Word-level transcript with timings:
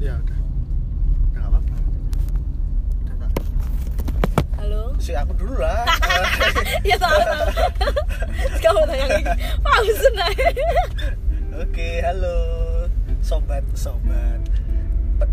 Ya 0.00 0.16
udah. 0.16 0.40
Udah 1.28 1.28
nggak 1.36 1.50
apa-apa. 1.52 1.76
Udah 3.04 3.16
tak. 3.20 3.32
Halo? 4.56 4.82
Si 4.96 5.12
aku 5.12 5.32
dulu 5.36 5.60
lah. 5.60 5.84
ya 6.88 6.96
tahu 6.96 7.20
tahu. 7.20 7.48
Kamu 8.64 8.80
tanya 8.88 9.06
lagi. 9.12 9.24
Pausen 9.60 10.14
aja. 10.16 10.48
Oke, 11.60 12.00
halo 12.00 12.36
sobat 13.20 13.60
sobat 13.76 14.40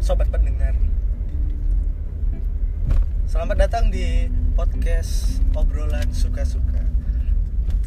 sobat 0.04 0.28
pendengar. 0.28 0.76
Selamat 3.24 3.72
datang 3.72 3.88
di 3.88 4.28
podcast 4.52 5.40
obrolan 5.56 6.12
suka-suka. 6.12 6.84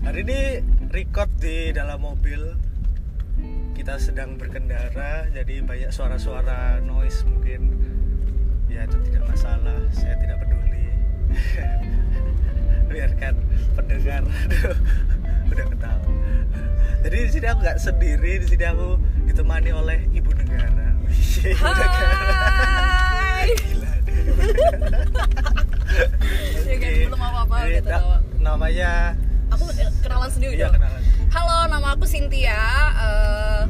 Hari 0.01 0.25
ini 0.25 0.41
record 0.89 1.29
di 1.37 1.77
dalam 1.77 2.01
mobil. 2.01 2.70
Kita 3.81 3.97
sedang 3.97 4.37
berkendara, 4.37 5.25
jadi 5.33 5.65
banyak 5.65 5.89
suara-suara 5.89 6.85
noise 6.85 7.25
mungkin. 7.25 7.81
Ya 8.69 8.85
itu 8.85 9.01
tidak 9.09 9.25
masalah, 9.25 9.81
saya 9.89 10.21
tidak 10.21 10.37
peduli. 10.45 10.85
Biarkan 12.93 13.41
pendengar 13.73 14.21
udah 15.49 15.65
ketawa. 15.73 16.13
Jadi 17.09 17.17
di 17.25 17.31
sini 17.33 17.47
aku 17.49 17.59
nggak 17.65 17.81
sendiri, 17.81 18.33
di 18.45 18.47
sini 18.53 18.65
aku 18.69 19.01
ditemani 19.25 19.71
oleh 19.73 19.99
ibu 20.13 20.29
negara. 20.37 20.87
Wih, 21.01 21.41
Ibu 21.57 21.65
negara. 21.65 22.13
Hai. 22.53 23.49
Gila 23.65 23.93
deh. 24.05 24.13
ibu 24.13 24.33
negara. 24.45 25.09
Ya 26.69 26.75
kan, 26.77 26.93
belum 27.09 27.23
apa-apa, 27.25 27.55
udah 27.65 27.81
ketawa. 27.81 28.17
namanya 28.45 29.17
Aku 29.57 29.65
kenalan 30.05 30.29
sendiri 30.29 30.61
dong. 30.61 30.77
kenalan. 30.77 31.00
Halo, 31.31 31.71
nama 31.71 31.95
aku 31.95 32.11
Cynthia. 32.11 32.59
Eh, 32.99 33.63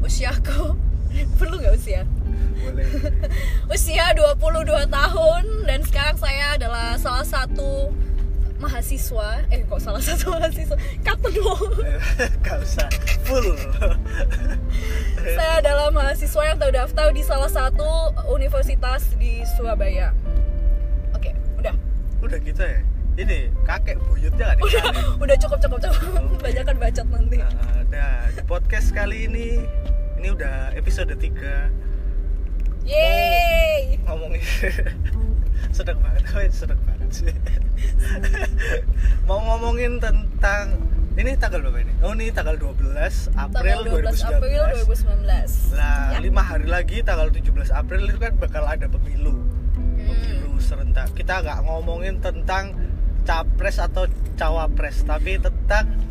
usiaku 0.00 0.72
perlu 1.36 1.60
nggak 1.60 1.76
usia? 1.76 2.08
Boleh. 2.56 2.88
Usia 3.74 4.16
22 4.16 4.64
tahun 4.88 5.42
dan 5.68 5.84
sekarang 5.84 6.16
saya 6.16 6.56
adalah 6.56 6.96
salah 6.96 7.20
satu 7.20 7.92
mahasiswa. 8.56 9.44
Eh, 9.52 9.60
kok 9.68 9.76
salah 9.76 10.00
satu 10.00 10.30
mahasiswa? 10.40 10.72
Kata 11.04 11.28
dong. 11.28 11.68
Gak 12.40 12.58
usah 12.64 12.88
full. 13.28 13.60
saya 15.20 15.60
adalah 15.60 15.92
mahasiswa 15.92 16.42
yang 16.48 16.56
terdaftar 16.56 17.12
di 17.12 17.20
salah 17.20 17.52
satu 17.52 18.16
universitas 18.32 19.04
di 19.20 19.44
Surabaya. 19.52 20.16
Oke, 21.12 21.36
udah. 21.60 21.76
Udah 22.24 22.38
gitu 22.40 22.62
ya. 22.64 22.80
Ini 23.12 23.52
kakek 23.68 24.00
buyutnya 24.08 24.56
gak 24.56 24.64
Udah, 24.64 24.84
udah 25.20 25.36
cukup 25.36 25.58
cukup 25.60 25.78
cukup. 25.84 26.00
Oke. 26.16 26.36
Banyak 26.40 26.64
kan 26.64 26.76
bacot 26.80 27.06
nanti. 27.12 27.36
Nah, 27.36 27.52
nah, 27.92 28.24
di 28.32 28.42
podcast 28.42 28.88
kali 28.90 29.28
ini 29.28 29.60
ini 30.16 30.28
udah 30.32 30.72
episode 30.72 31.12
3 31.12 31.68
Yeay. 32.82 34.00
ngomongin 34.02 34.42
sedek 35.76 35.94
banget, 36.00 36.22
oh, 36.34 36.42
sedek 36.50 36.80
banget 36.82 37.10
sih. 37.12 37.30
Mau 39.28 39.38
ngomongin 39.38 40.02
tentang 40.02 40.80
ini 41.12 41.36
tanggal 41.36 41.60
berapa 41.62 41.84
ini? 41.84 41.92
Oh 42.00 42.16
ini 42.16 42.32
tanggal 42.32 42.56
12 42.56 42.80
April 43.36 43.78
Tanggal 43.84 44.08
12 44.08 44.24
April 44.24 44.62
2019. 44.88 45.76
2019. 45.76 45.76
Nah, 45.76 46.10
Ya. 46.10 46.18
lima 46.18 46.42
hari 46.42 46.64
lagi 46.66 47.04
tanggal 47.04 47.28
17 47.28 47.44
April 47.70 48.08
itu 48.08 48.16
kan 48.16 48.32
bakal 48.40 48.64
ada 48.64 48.88
pemilu. 48.88 49.36
Hmm. 49.76 50.08
Pemilu 50.08 50.56
serentak. 50.58 51.12
Kita 51.12 51.44
nggak 51.44 51.60
ngomongin 51.62 52.18
tentang 52.18 52.72
capres 53.22 53.76
atau 53.78 54.06
cawapres, 54.36 55.06
tapi 55.06 55.38
tentang 55.38 56.02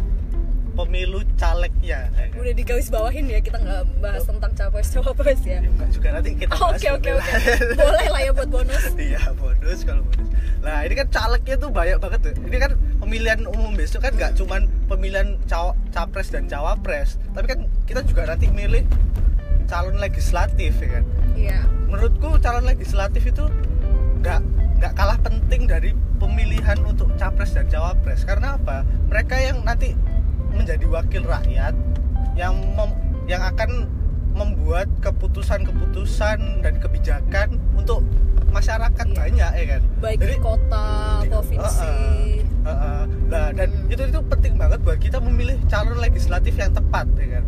pemilu 0.72 1.20
calegnya. 1.36 2.08
ya 2.16 2.26
kan? 2.31 2.40
Udah 2.40 2.53
digaris 2.56 2.88
bawahin 2.88 3.28
ya 3.28 3.40
kita 3.44 3.59
nggak 3.59 3.81
bahas 4.00 4.23
tentang 4.23 4.52
capres 4.56 4.88
cawapres 4.95 5.42
ya. 5.44 5.59
Enggak 5.59 5.90
juga 5.92 6.08
nanti 6.16 6.30
kita 6.36 6.53
Oke 6.56 6.88
oke 6.90 7.09
oke. 7.20 7.31
Boleh 7.76 8.08
lah 8.08 8.22
ya 8.23 8.31
buat 8.31 8.50
bonus. 8.50 8.84
Iya 9.12 9.22
bonus 9.36 9.80
kalau 9.84 10.03
bonus. 10.08 10.30
Nah 10.62 10.86
ini 10.86 10.94
kan 10.94 11.08
calegnya 11.12 11.56
tuh 11.59 11.69
banyak 11.74 11.97
banget 12.00 12.19
tuh. 12.24 12.34
Ini 12.47 12.58
kan 12.58 12.72
pemilihan 13.02 13.40
umum 13.50 13.74
besok 13.75 14.07
kan 14.07 14.13
nggak 14.16 14.38
cuman 14.40 14.69
pemilihan 14.88 15.36
caw 15.50 15.75
capres 15.91 16.31
dan 16.31 16.47
cawapres, 16.47 17.19
tapi 17.36 17.46
kan 17.52 17.59
kita 17.90 18.02
juga 18.07 18.30
nanti 18.30 18.47
milih 18.47 18.86
calon 19.68 19.97
legislatif 20.00 20.72
ya 20.80 20.90
kan. 21.00 21.03
Iya. 21.36 21.59
Menurutku 21.91 22.40
calon 22.40 22.63
legislatif 22.63 23.25
itu 23.28 23.44
nggak 24.22 24.40
nggak 24.81 24.97
kalah 24.97 25.19
penting 25.22 25.69
dari 25.69 25.94
pemilihan 26.18 26.81
untuk 26.81 27.14
capres 27.16 27.53
dan 27.53 27.69
cawapres. 27.69 28.25
Karena 28.25 28.58
apa? 28.58 28.81
Mereka 29.14 29.38
yang 29.38 29.62
nanti 29.62 29.94
menjadi 30.50 30.90
wakil 30.90 31.22
rakyat 31.22 31.78
yang 32.34 32.58
mem- 32.74 32.97
yang 33.30 33.46
akan 33.46 33.86
membuat 34.34 34.90
keputusan-keputusan 35.00 36.66
dan 36.66 36.74
kebijakan 36.81 37.62
untuk 37.78 38.02
masyarakat 38.50 39.06
Iya. 39.06 39.16
banyak 39.16 39.52
ya 39.53 39.66
kan. 39.69 39.81
Baik 40.02 40.18
Jadi- 40.18 40.34
di 40.34 40.38
kota, 40.42 40.86
di- 41.22 41.30
provinsi. 41.30 41.86
Heeh, 41.86 42.42
heeh. 42.66 43.02
Nah, 43.30 43.48
dan 43.53 43.69
Hmm. 43.69 43.94
itu 43.94 44.02
itu 44.03 44.19
penting 44.25 44.53
banget 44.58 44.80
buat 44.81 44.98
kita 44.98 45.22
memilih 45.22 45.62
calon 45.69 46.02
legislatif 46.02 46.58
yang 46.58 46.74
tepat 46.74 47.06
ya 47.16 47.38
kan. 47.38 47.46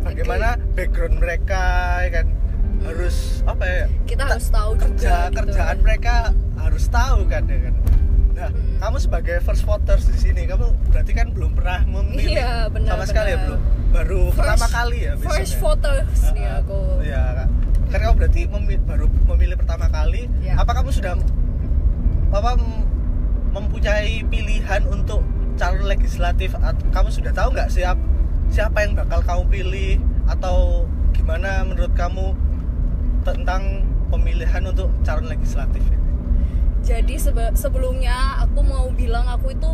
Bagaimana 0.00 0.48
background 0.72 1.18
mereka 1.18 1.62
ya 2.00 2.10
kan 2.14 2.26
harus 2.80 3.16
apa 3.44 3.64
ya? 3.64 3.84
Kita 4.04 4.22
ta- 4.22 4.30
harus 4.32 4.48
tahu 4.48 4.70
juga 4.72 4.84
kerja 4.86 5.14
gitu 5.24 5.36
kerjaan 5.40 5.66
kan. 5.68 5.76
mereka 5.80 6.14
harus 6.56 6.84
tahu 6.86 7.18
kan 7.26 7.42
ya 7.44 7.58
kan. 7.60 7.74
Nah, 8.30 8.48
Hmm. 8.48 8.78
kamu 8.78 8.96
sebagai 9.00 9.36
first 9.40 9.62
voters 9.62 10.06
di 10.06 10.16
sini, 10.16 10.42
kamu 10.44 10.62
berarti 10.88 11.12
kan 11.12 11.26
belum 11.28 11.52
pernah 11.52 11.82
memilih 11.84 12.38
Iya, 12.38 12.70
benar, 12.70 12.90
sama 12.92 13.04
sekali 13.04 13.28
ya 13.28 13.36
benar. 13.36 13.46
belum. 13.48 13.60
Baru 13.88 14.20
pertama 14.30 14.66
kali 14.68 14.98
ya 15.00 15.12
First 15.16 15.26
besoknya. 15.50 15.58
voters 15.60 16.18
nih 16.28 16.38
Heeh. 16.40 16.60
aku. 16.60 16.80
Iya, 17.02 17.22
Kak. 17.34 17.48
kan 17.88 17.98
kamu 17.98 18.14
berarti 18.14 18.40
memi- 18.46 18.84
baru 18.84 19.06
memilih 19.26 19.56
pertama 19.56 19.86
kali. 19.88 20.28
Iya. 20.38 20.54
Apa 20.56 20.70
kamu 20.72 20.92
sudah 20.92 21.16
apa 22.30 22.50
mempunyai 23.50 24.22
pilihan 24.24 24.82
untuk 24.86 25.24
calon 25.56 25.88
legislatif? 25.88 26.52
At- 26.58 26.78
Kamu 26.88 27.08
sudah 27.08 27.32
tahu 27.32 27.48
nggak 27.50 27.68
siap 27.68 27.96
siapa 28.48 28.80
yang 28.80 28.92
bakal 28.92 29.20
kamu 29.20 29.42
pilih 29.50 29.92
atau 30.26 30.84
gimana 31.10 31.64
menurut 31.64 31.92
kamu 31.92 32.36
tentang 33.22 33.84
pemilihan 34.08 34.62
untuk 34.66 34.90
calon 35.04 35.28
legislatif 35.28 35.82
ini? 35.84 35.98
Jadi 36.82 37.14
sebe- 37.20 37.52
sebelumnya 37.52 38.40
aku 38.40 38.64
mau 38.64 38.88
bilang 38.94 39.28
aku 39.28 39.52
itu 39.52 39.72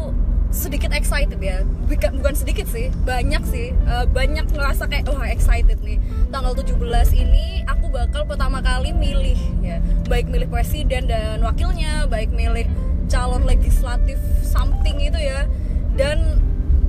sedikit 0.54 0.94
excited 0.94 1.38
ya. 1.42 1.66
Bukan 1.90 2.22
bukan 2.22 2.34
sedikit 2.34 2.70
sih, 2.70 2.88
banyak 3.02 3.42
sih. 3.46 3.74
Eh, 3.74 4.06
banyak 4.08 4.46
ngerasa 4.54 4.86
kayak 4.86 5.10
wah 5.10 5.26
excited 5.26 5.82
nih. 5.82 5.98
Tanggal 6.30 6.54
17 6.54 7.10
ini 7.12 7.66
aku 7.66 7.90
bakal 7.90 8.22
pertama 8.24 8.62
kali 8.62 8.94
milih 8.94 9.38
ya. 9.60 9.82
Baik 10.06 10.30
milih 10.30 10.46
presiden 10.46 11.10
dan 11.10 11.42
wakilnya, 11.42 12.06
baik 12.06 12.30
milih 12.30 12.70
calon 13.10 13.44
legislatif 13.44 14.16
something 14.46 14.98
itu 15.02 15.18
ya. 15.18 15.46
Dan 15.94 16.38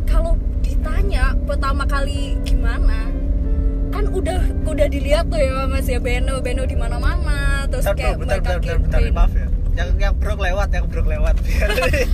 kalau 0.06 0.38
ditanya 0.62 1.34
pertama 1.46 1.86
kali 1.86 2.38
gimana? 2.46 3.10
Kan 3.95 4.11
udah 4.11 4.39
udah 4.67 4.88
dilihat 4.91 5.31
tuh 5.31 5.39
ya 5.39 5.63
Mas 5.72 5.88
ya 5.88 6.03
Beno 6.03 6.44
Beno 6.44 6.67
di 6.67 6.75
mana-mana 6.75 7.63
terus 7.72 7.88
Bentar, 7.88 7.95
kayak 7.95 8.16
bentar, 8.19 8.38
mereka 8.44 8.59
bentar, 8.59 8.75
bentar, 8.83 9.00
bentar, 9.00 9.16
maaf 9.16 9.31
ya. 9.31 9.47
Yang 9.75 9.89
yang 10.00 10.13
brok 10.16 10.39
lewat, 10.39 10.67
yang 10.72 10.85
brok 10.88 11.07
lewat. 11.07 11.35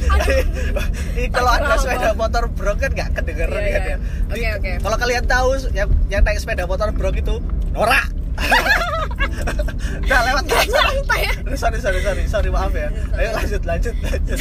Ini 1.18 1.30
kalau 1.30 1.52
ada 1.54 1.78
sepeda 1.78 2.14
motor 2.14 2.50
brok 2.50 2.78
kan 2.78 2.90
nggak 2.90 3.10
kedengeran 3.18 3.62
Iya, 3.62 3.70
kan 3.70 3.82
iya. 3.82 3.90
ya. 3.90 3.98
Oke, 4.30 4.38
Ini- 4.38 4.54
oke. 4.58 4.72
Kalau 4.82 4.98
kalian 4.98 5.24
tahu 5.26 5.50
yang 5.74 5.90
yang 6.10 6.22
naik 6.22 6.38
sepeda 6.38 6.66
motor 6.66 6.90
brok 6.94 7.18
itu 7.18 7.42
Nora. 7.74 8.02
nah 10.08 10.22
lewat 10.24 10.44
santai 10.48 11.20
ya 11.28 11.34
sorry 11.54 11.80
sorry 11.80 12.00
sorry 12.02 12.24
sorry 12.26 12.50
maaf 12.50 12.74
ya 12.74 12.90
ayo 13.16 13.30
lanjut 13.38 13.62
lanjut 13.64 13.96
lanjut 14.02 14.40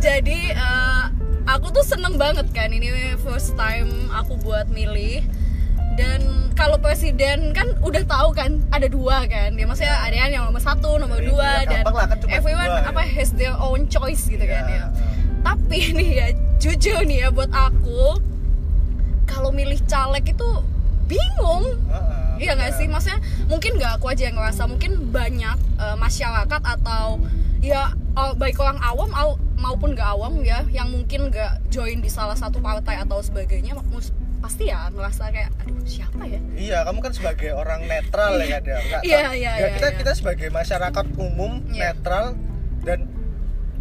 jadi 0.00 0.40
eh, 0.52 1.04
aku 1.46 1.66
tuh 1.70 1.84
seneng 1.86 2.16
banget 2.16 2.48
kan 2.50 2.72
ini 2.72 3.14
first 3.20 3.54
time 3.54 3.88
aku 4.10 4.36
buat 4.40 4.68
milih 4.72 5.22
dan 5.92 6.20
kalau 6.52 6.76
presiden 6.76 7.50
kan 7.50 7.72
udah 7.80 8.04
tahu 8.04 8.30
kan 8.30 8.60
ada 8.68 8.86
dua 8.86 9.24
kan. 9.24 9.52
Ya 9.52 9.64
maksudnya 9.64 9.96
ada 9.98 10.12
yang 10.12 10.44
nomor 10.44 10.60
satu 10.60 10.96
nomor 10.96 11.18
Ya, 11.18 11.26
dua 11.26 11.48
ya, 11.60 11.68
dan 11.70 11.82
lah, 11.84 12.06
kan 12.06 12.18
everyone 12.28 12.68
dua, 12.68 12.80
ya. 12.80 12.90
apa 12.90 13.02
has 13.02 13.30
their 13.32 13.54
own 13.56 13.86
choice 13.86 14.26
gitu 14.26 14.42
kan 14.42 14.64
Ya, 14.64 14.76
ya. 14.78 14.86
Tapi 15.42 15.78
nih 15.98 16.10
ya 16.12 16.26
jujur 16.56 17.02
nih 17.02 17.18
ya 17.18 17.28
buat 17.28 17.50
aku 17.50 18.20
kalau 19.24 19.50
milih 19.50 19.80
caleg 19.84 20.24
itu 20.26 20.48
bingung. 21.04 21.76
Heeh, 21.88 22.20
Iya 22.38 22.52
nggak 22.54 22.72
sih, 22.74 22.86
maksudnya 22.86 23.20
mungkin 23.46 23.76
nggak 23.76 23.92
aku 23.96 24.06
aja 24.08 24.26
yang 24.26 24.34
ngerasa, 24.34 24.66
mungkin 24.66 24.92
banyak 25.08 25.56
eh, 25.78 25.96
masyarakat 25.96 26.58
atau 26.60 27.22
ya 27.60 27.94
baik 28.34 28.58
orang 28.58 28.76
awam 28.82 29.08
au- 29.14 29.38
maupun 29.56 29.94
nggak 29.94 30.10
awam 30.10 30.42
ya, 30.42 30.66
yang 30.68 30.90
mungkin 30.90 31.30
nggak 31.30 31.62
join 31.70 32.02
di 32.02 32.10
salah 32.10 32.34
satu 32.34 32.58
partai 32.58 32.98
atau 32.98 33.22
sebagainya, 33.22 33.78
pasti 34.42 34.64
ya 34.66 34.90
ngerasa 34.90 35.30
kayak, 35.30 35.50
aduh 35.56 35.86
siapa 35.86 36.22
ya? 36.26 36.40
Iya, 36.52 36.78
kamu 36.82 36.98
kan 37.00 37.12
sebagai 37.12 37.50
orang 37.52 37.86
netral 37.86 38.36
ya 38.36 38.58
ya. 38.58 38.78
Nggak- 38.80 39.02
Iya, 39.02 39.22
iya, 39.32 39.52
ya, 39.52 39.52
iya, 39.56 39.68
kita 39.72 39.88
iya. 39.88 39.96
kita 39.96 40.12
sebagai 40.12 40.48
masyarakat 40.50 41.06
umum 41.16 41.62
Iya. 41.64 41.94
netral 41.94 42.34
dan 42.82 43.06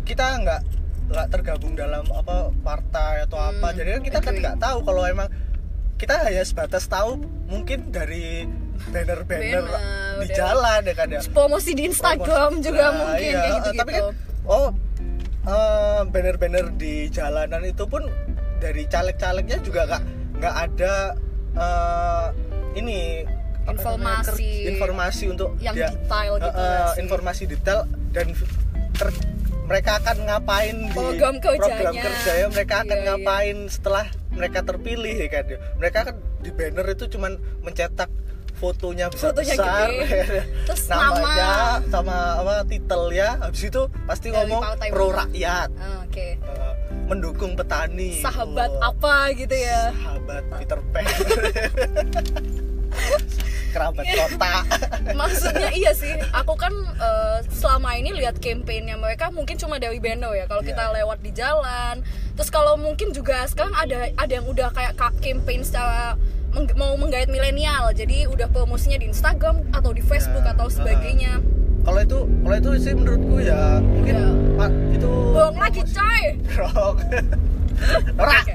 kita 0.04 0.26
nggak 0.38 0.62
nggak 1.10 1.28
tergabung 1.28 1.74
dalam 1.74 2.06
apa 2.08 2.36
partai 2.62 3.26
atau 3.26 3.36
apa. 3.36 3.68
Hmm, 3.68 3.76
Jadi 3.76 3.90
kan 3.92 4.02
kita 4.02 4.20
kan 4.22 4.34
nggak 4.34 4.58
tahu 4.58 4.78
kalau 4.82 5.04
emang 5.04 5.28
kita 5.98 6.16
hanya 6.24 6.42
sebatas 6.42 6.86
tahu 6.86 7.20
mungkin 7.46 7.90
dari 7.90 8.46
banner-banner 8.88 9.62
Banner, 9.62 10.18
di 10.18 10.28
jalan 10.32 10.82
ya 10.82 10.94
kan 10.96 11.08
ya 11.08 11.22
promosi 11.30 11.74
di 11.74 11.86
Instagram 11.86 12.26
Promosi. 12.58 12.66
juga 12.66 12.84
Nah, 12.84 12.94
mungkin 12.96 13.22
iya. 13.28 13.38
kayak 13.38 13.52
gitu 13.52 13.68
gitu 13.68 13.78
tapi 13.78 13.92
kan 13.92 14.04
oh 14.44 14.68
eh, 15.44 16.02
banner-banner 16.08 16.66
di 16.74 16.94
jalanan 17.08 17.62
itu 17.64 17.84
pun 17.86 18.10
dari 18.58 18.86
caleg-calegnya 18.86 19.58
juga 19.60 19.82
nggak 19.86 20.04
nggak 20.42 20.56
ada 20.60 20.96
eh, 21.54 22.26
ini 22.74 23.00
apa 23.62 23.78
namanya, 23.78 24.26
Informasi. 24.26 24.50
informasi 24.68 25.24
untuk 25.30 25.50
Yang 25.60 25.76
dia- 25.78 25.92
detail 25.94 26.34
gitu 26.36 26.50
nggak 26.52 26.88
sih? 26.88 27.00
informasi 27.00 27.44
detail 27.46 27.80
dan 28.10 28.28
ter- 28.92 29.22
mereka 29.64 29.92
akan 29.98 30.18
ngapain 30.26 30.76
di 30.82 30.92
Program 30.92 31.36
kerjanya. 31.38 31.62
program 31.62 31.94
kerjanya 31.96 32.48
mereka 32.50 32.76
akan 32.80 32.90
Iya, 32.90 32.98
iya. 32.98 33.08
ngapain 33.08 33.58
setelah 33.68 34.06
mereka 34.32 34.60
terpilih 34.62 35.16
ya 35.16 35.30
kan 35.30 35.44
mereka 35.78 35.98
kan 36.04 36.16
di 36.40 36.50
banner 36.50 36.86
itu 36.90 37.06
cuman 37.08 37.32
mencetak 37.62 38.10
fotonya 38.54 39.08
Fotonya 39.10 39.56
besar 39.56 39.90
gede. 39.90 40.22
Terus 40.66 40.84
namanya 40.86 41.50
nama. 41.80 41.88
sama 41.88 42.18
apa 42.38 42.54
titelnya 42.64 43.30
habis 43.40 43.64
itu 43.64 43.82
pasti 44.04 44.28
Dari 44.28 44.36
ngomong 44.40 44.62
partai 44.64 44.88
pro 44.90 45.08
rakyat 45.10 45.70
Ah, 45.76 45.98
oke 46.04 46.28
eh, 46.36 46.74
mendukung 47.06 47.54
petani. 47.54 48.18
Sahabat 48.18 48.72
Oh, 48.72 48.80
apa 48.86 49.32
gitu 49.34 49.52
ya? 49.52 49.92
Sahabat 49.94 50.44
Peter 50.54 50.80
Pan. 50.90 51.04
Kerabat 53.72 54.04
kota. 54.06 54.54
Maksudnya 55.20 55.72
iya 55.72 55.92
sih. 55.94 56.12
Aku 56.34 56.56
kan 56.56 56.72
eh, 56.94 57.38
selama 57.50 57.96
ini 57.96 58.12
lihat 58.12 58.36
kampanyenya 58.38 58.96
mereka 58.96 59.32
mungkin 59.32 59.56
cuma 59.56 59.76
dari 59.78 59.96
Beno 59.98 60.32
ya 60.32 60.44
kalau 60.44 60.60
Iya. 60.62 60.76
kita 60.76 60.84
lewat 60.94 61.20
di 61.20 61.32
jalan. 61.32 62.04
Terus 62.34 62.50
kalau 62.50 62.76
mungkin 62.76 63.12
juga 63.12 63.48
sekarang 63.48 63.72
ada 63.74 64.12
ada 64.12 64.32
yang 64.34 64.44
udah 64.46 64.70
kayak 64.70 64.96
ka- 64.96 65.16
campaign 65.18 65.64
secara 65.64 66.20
meng- 66.52 66.76
mau 66.76 66.96
menggait 66.96 67.28
milenial. 67.28 67.92
Jadi 67.92 68.28
udah 68.28 68.48
promosinya 68.48 68.98
di 68.98 69.08
Instagram 69.08 69.72
atau 69.72 69.92
di 69.92 70.00
Facebook 70.02 70.44
Ya, 70.44 70.52
atau 70.52 70.68
heeh. 70.68 70.76
sebagainya 70.76 71.32
kalau 71.82 72.00
itu 72.00 72.20
kalau 72.44 72.56
itu 72.58 72.70
sih 72.80 72.94
menurutku 72.94 73.36
ya 73.40 73.80
mungkin 73.80 74.14
Ya. 74.14 74.30
Pak, 74.58 74.72
itu 74.94 75.10
bohong 75.34 75.58
lagi 75.58 75.82
coy 75.82 76.24
Rock. 76.54 76.98
Oke 78.22 78.54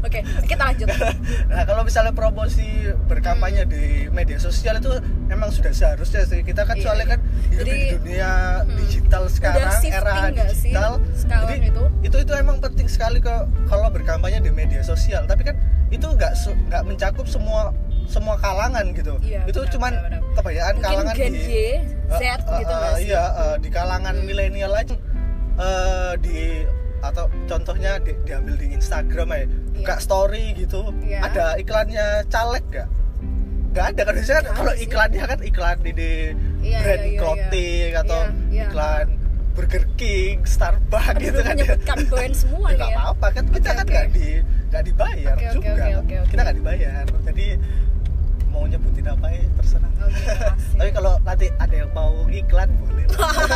oke 0.00 0.20
kita 0.48 0.62
lanjut 0.64 0.88
Nah, 1.52 1.62
kalau 1.68 1.84
misalnya 1.84 2.08
promosi 2.10 2.64
berkampanye 3.04 3.68
di 3.68 3.84
media 4.08 4.40
sosial 4.40 4.80
itu 4.80 4.88
emang 5.28 5.52
sudah 5.52 5.68
seharusnya 5.70 6.24
sih. 6.24 6.40
Kita 6.40 6.64
kan 6.64 6.80
Iya, 6.80 6.84
soalnya 6.88 7.04
iya. 7.04 7.12
kan 7.12 7.20
hidup 7.52 7.60
Jadi, 7.60 7.76
di 7.76 7.88
dunia 8.00 8.30
digital 8.80 9.22
sekarang, 9.28 9.60
era 9.60 9.76
sih 9.76 9.90
digital. 9.92 10.92
sekarang 11.12 11.48
Jadi 11.52 11.68
itu? 11.68 11.84
itu 12.00 12.16
itu 12.16 12.32
emang 12.32 12.56
penting 12.64 12.88
sekali 12.88 13.20
ke 13.20 13.34
kalau 13.68 13.92
berkampanye 13.92 14.40
di 14.40 14.48
media 14.48 14.80
sosial. 14.80 15.28
Tapi 15.28 15.44
kan 15.44 15.60
itu 15.92 16.06
nggak 16.08 16.32
nggak 16.72 16.82
mencakup 16.88 17.26
semua 17.28 17.76
semua 18.10 18.34
kalangan 18.36 18.84
gitu. 18.90 19.14
Iya, 19.22 19.40
itu 19.46 19.54
benar, 19.56 19.70
cuman 19.70 19.92
benar, 19.94 20.04
benar. 20.10 20.34
kebanyakan 20.34 20.72
mungkin 20.74 20.86
kalangan 20.90 21.14
Gen 21.14 21.30
di 21.30 21.40
Y 21.40 21.56
Z 22.10 22.20
Eh, 22.20 22.36
gitu 22.58 22.72
nggak 22.74 22.92
sih 22.92 23.06
Iya, 23.06 23.24
eh, 23.24 23.56
di 23.56 23.68
kalangan 23.70 24.14
milenial 24.20 24.72
aja 24.74 24.96
eh, 25.56 26.12
di 26.18 26.38
atau 27.00 27.24
contohnya 27.46 27.96
di, 27.96 28.12
diambil 28.22 28.54
di 28.54 28.66
Instagram 28.70 29.28
ya, 29.30 29.40
buka 29.72 29.94
story 29.96 30.52
gitu, 30.52 30.92
Iya. 31.00 31.18
ada 31.24 31.46
iklannya 31.56 32.28
caleg 32.28 32.60
gak? 32.68 32.88
Gak 33.70 33.84
ada 33.94 34.00
kan 34.02 34.12
biasanya 34.12 34.36
kan 34.36 34.44
Nggak 34.44 34.56
kalau 34.58 34.74
iklannya 34.76 35.24
kan 35.24 35.38
iklan 35.40 35.76
di, 35.80 35.90
di 35.94 36.10
Iya, 36.60 36.78
brand 36.82 37.00
iya, 37.00 37.08
iya, 37.08 37.18
clothing 37.18 37.90
atau 37.96 38.20
Iya, 38.20 38.34
iya. 38.50 38.64
iklan 38.66 39.06
Burger 39.50 39.84
King, 39.94 40.36
Starbucks 40.44 41.08
Aduh, 41.10 41.22
gitu 41.24 41.38
kan. 41.40 41.54
menyebutkan 41.54 41.98
brand 42.06 42.34
semua 42.34 42.68
Ya, 42.68 42.76
nggak 42.76 42.90
ya 42.90 42.96
apa-apa 42.98 43.26
kan 43.30 43.44
kita 43.48 43.68
Oke, 43.70 43.78
kan 43.78 43.86
nggak 43.86 44.06
di 44.10 44.28
nggak 44.70 44.82
dibayar 44.86 45.34
oke, 45.34 45.48
juga, 45.50 45.70
oke, 45.72 45.82
oke, 45.82 46.14
oke. 46.20 46.28
kita 46.30 46.40
nggak 46.44 46.56
dibayar, 46.62 47.02
jadi 47.26 47.46
mau 48.50 48.66
nyebutin 48.66 49.06
apa 49.06 49.26
ya 49.30 49.46
terserah. 49.58 49.90
Tapi 50.76 50.90
kalau 50.90 51.12
nanti 51.22 51.46
ada 51.56 51.74
yang 51.74 51.90
mau 51.94 52.12
iklan 52.28 52.68
boleh. 52.82 53.06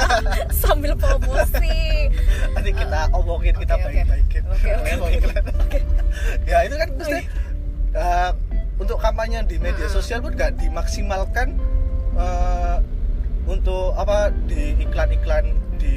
sambil 0.63 0.93
promosi. 0.95 2.11
Nanti 2.55 2.71
kita 2.73 3.01
omongin 3.13 3.55
kita 3.59 3.75
oke, 3.75 3.83
oke. 3.85 3.91
baik-baikin 3.91 4.43
Kalian 4.63 4.99
mau 4.99 5.09
oke. 5.11 5.19
iklan 5.19 5.45
ya 6.51 6.59
itu 6.67 6.75
kan 6.79 6.89
mesti 6.95 7.21
uh, 7.99 8.31
untuk 8.79 8.99
kampanye 8.99 9.43
di 9.47 9.57
media 9.59 9.87
sosial 9.91 10.23
pun 10.23 10.35
nggak 10.35 10.59
dimaksimalkan 10.59 11.59
uh, 12.19 12.79
untuk 13.45 13.93
apa 13.99 14.33
di 14.49 14.79
iklan-iklan 14.81 15.53
di 15.77 15.97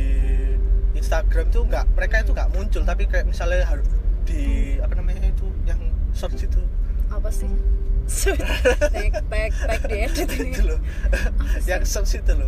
Instagram 0.98 1.48
tuh 1.54 1.64
nggak 1.70 1.86
mereka 1.94 2.26
itu 2.26 2.32
nggak 2.34 2.50
muncul. 2.52 2.82
Tapi 2.84 3.04
kayak 3.06 3.30
misalnya 3.30 3.64
harus 3.64 3.86
di 4.28 4.76
apa 4.84 4.94
namanya 4.98 5.30
itu 5.30 5.48
yang 5.64 5.80
search 6.12 6.50
itu. 6.50 6.62
Apa 7.08 7.32
sih 7.32 7.48
baik 8.96 9.14
baik 9.28 9.52
baik 9.60 9.82
diedit 9.86 10.30
ini 10.32 10.50
itu 10.50 10.64
loh 10.64 10.80
yang 11.64 11.84
search 11.84 12.18
itu 12.18 12.34
loh 12.34 12.48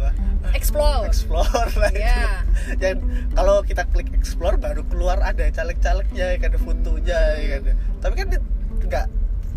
explore 0.56 1.04
explore 1.06 1.46
lah 1.76 1.92
itu. 1.94 2.00
Iya. 2.00 2.42
Dan 2.80 2.96
kalau 3.36 3.62
kita 3.62 3.84
klik 3.92 4.10
explore 4.12 4.56
baru 4.56 4.82
keluar 4.88 5.20
ada 5.20 5.46
caleg-calegnya, 5.46 6.40
ada 6.40 6.58
fotonya, 6.58 7.22
ya 7.38 7.60
kan. 7.60 7.76
Tapi 8.00 8.14
kan 8.16 8.28
di- 8.30 8.46
nggak, 8.82 9.06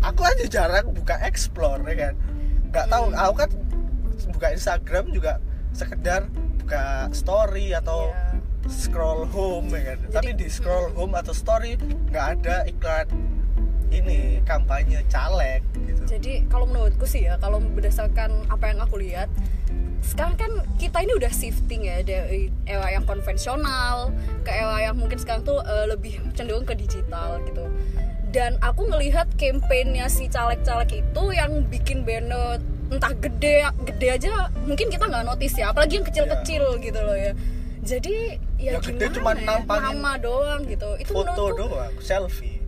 aku 0.03 0.21
aja 0.21 0.45
jarang 0.45 0.93
buka 0.93 1.17
explore, 1.23 1.81
ya 1.87 1.95
kan. 1.97 2.13
Nggak 2.69 2.85
tahu, 2.87 3.05
Hmm. 3.09 3.17
aku 3.17 3.33
kan 3.41 3.49
buka 4.29 4.47
Instagram 4.51 5.05
juga 5.09 5.41
sekedar 5.71 6.29
buka 6.61 7.09
story 7.09 7.73
atau 7.73 8.13
Iya. 8.13 8.69
scroll 8.69 9.25
home, 9.27 9.73
ya 9.73 9.95
kan. 9.95 9.97
Jadi- 10.03 10.13
Tapi 10.13 10.29
di 10.37 10.47
scroll 10.47 10.93
home 10.93 11.15
atau 11.15 11.33
story 11.33 11.73
nggak 12.11 12.25
ada 12.37 12.55
iklan 12.69 13.07
ini 13.89 14.43
kampanye 14.43 15.01
caleg. 15.07 15.65
Jadi 16.05 16.45
kalau 16.51 16.67
menurutku 16.67 17.07
sih 17.07 17.25
ya 17.25 17.39
kalau 17.39 17.59
berdasarkan 17.59 18.47
apa 18.51 18.71
yang 18.71 18.79
aku 18.83 18.99
lihat 18.99 19.31
sekarang 20.03 20.35
kan 20.35 20.51
kita 20.75 20.99
ini 20.99 21.15
udah 21.15 21.31
shifting 21.31 21.87
ya 21.87 22.03
dari 22.03 22.51
era 22.67 22.91
yang 22.91 23.07
konvensional 23.07 24.11
ke 24.43 24.51
era 24.51 24.83
yang 24.83 24.99
mungkin 24.99 25.15
sekarang 25.15 25.47
tuh 25.47 25.63
eh, 25.63 25.87
lebih 25.87 26.19
cenderung 26.35 26.67
ke 26.67 26.75
digital 26.75 27.39
gitu. 27.47 27.63
Dan 28.33 28.59
aku 28.59 28.89
ngelihat 28.89 29.29
kampanyenya 29.37 30.09
si 30.09 30.27
caleg-caleg 30.27 31.05
itu 31.05 31.23
yang 31.31 31.63
bikin 31.71 32.03
banner 32.03 32.59
entah 32.91 33.15
gede 33.15 33.63
gede 33.87 34.07
aja 34.19 34.51
mungkin 34.67 34.91
kita 34.91 35.07
nggak 35.07 35.23
notice 35.23 35.55
ya 35.55 35.71
apalagi 35.71 36.03
yang 36.03 36.05
kecil-kecil 36.05 36.63
gitu 36.83 36.99
loh 36.99 37.15
ya. 37.15 37.31
Jadi 37.83 38.43
ya 38.59 38.79
gede 38.83 39.07
gimana 39.07 39.39
cuman 39.39 39.79
ya 39.79 39.79
nama 39.79 40.11
doang 40.19 40.61
gitu. 40.67 40.89
Itu 40.99 41.15
Foto 41.15 41.55
doang, 41.55 41.95
selfie. 42.03 42.62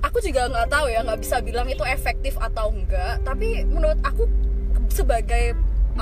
Aku 0.00 0.18
juga 0.18 0.46
nggak 0.46 0.68
tahu 0.68 0.86
ya 0.86 1.00
nggak 1.00 1.18
bisa 1.18 1.36
bilang 1.38 1.66
itu 1.66 1.82
efektif 1.82 2.34
atau 2.36 2.70
enggak 2.70 3.22
tapi 3.22 3.62
menurut 3.64 3.98
aku 4.00 4.26
sebagai 4.88 5.54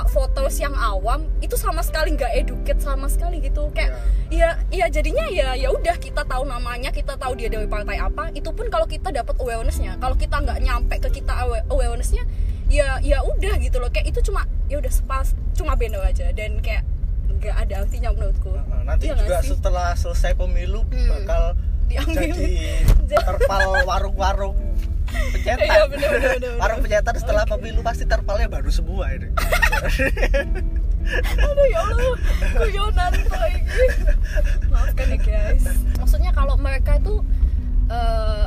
fotos 0.05 0.53
yang 0.57 0.77
awam 0.77 1.25
itu 1.41 1.57
sama 1.57 1.81
sekali 1.81 2.13
nggak 2.13 2.29
educate 2.37 2.77
sama 2.77 3.09
sekali 3.09 3.41
gitu. 3.41 3.73
Kayak 3.73 3.97
ya 4.29 4.53
ya 4.69 4.85
jadinya 4.87 5.25
ya 5.25 5.57
ya 5.57 5.73
udah 5.73 5.97
kita 5.97 6.21
tahu 6.21 6.45
namanya 6.45 6.93
kita 6.93 7.17
tahu 7.17 7.33
dia 7.33 7.49
dari 7.49 7.65
partai 7.65 7.97
apa. 7.97 8.29
Itu 8.31 8.53
pun 8.53 8.69
kalau 8.69 8.85
kita 8.85 9.09
dapat 9.09 9.33
awarenessnya 9.35 9.97
kalau 9.97 10.13
kita 10.13 10.37
nggak 10.37 10.61
nyampe 10.61 11.01
ke 11.01 11.09
kita 11.11 11.33
awa- 11.33 11.65
awarenessnya 11.67 12.29
ya 12.69 13.01
ya 13.01 13.25
udah 13.25 13.57
gitu 13.57 13.81
loh. 13.81 13.89
Kayak 13.89 14.13
itu 14.13 14.29
cuma 14.29 14.45
ya 14.69 14.77
udah 14.77 14.93
sepas 14.93 15.33
cuma 15.57 15.73
beno 15.73 15.97
aja. 15.97 16.29
Dan 16.29 16.61
kayak 16.61 16.85
nggak 17.33 17.55
ada 17.57 17.73
artinya 17.81 18.09
menurutku. 18.13 18.53
Nah, 18.53 18.81
nanti 18.85 19.09
Iya 19.09 19.17
nggak 19.17 19.25
juga 19.25 19.37
setelah 19.41 19.89
selesai 19.93 20.37
pemilu 20.37 20.85
Hmm. 20.85 21.09
bakal 21.09 21.43
Diambil. 21.87 22.35
jadi 22.35 23.15
terpal 23.23 23.87
warung-warung 23.87 24.55
pencetak. 25.07 25.63
Iya, 25.63 25.81
bener, 25.87 26.09
bener, 26.11 26.31
bener, 26.35 26.51
warung 26.59 26.79
pencetak 26.83 27.15
setelah 27.19 27.43
pemilu 27.47 27.79
pasti 27.79 28.03
terpalnya 28.03 28.47
baru 28.51 28.69
semua 28.69 29.07
ini. 29.15 29.31
aduh 31.07 31.67
ya 31.71 31.79
Allah 31.87 32.11
guyonan 32.51 33.13
lagi 33.31 33.61
maafkan 34.67 35.07
ya 35.07 35.17
guys 35.23 35.63
maksudnya 35.95 36.31
kalau 36.35 36.59
mereka 36.59 36.99
itu 36.99 37.23
eh, 37.87 38.45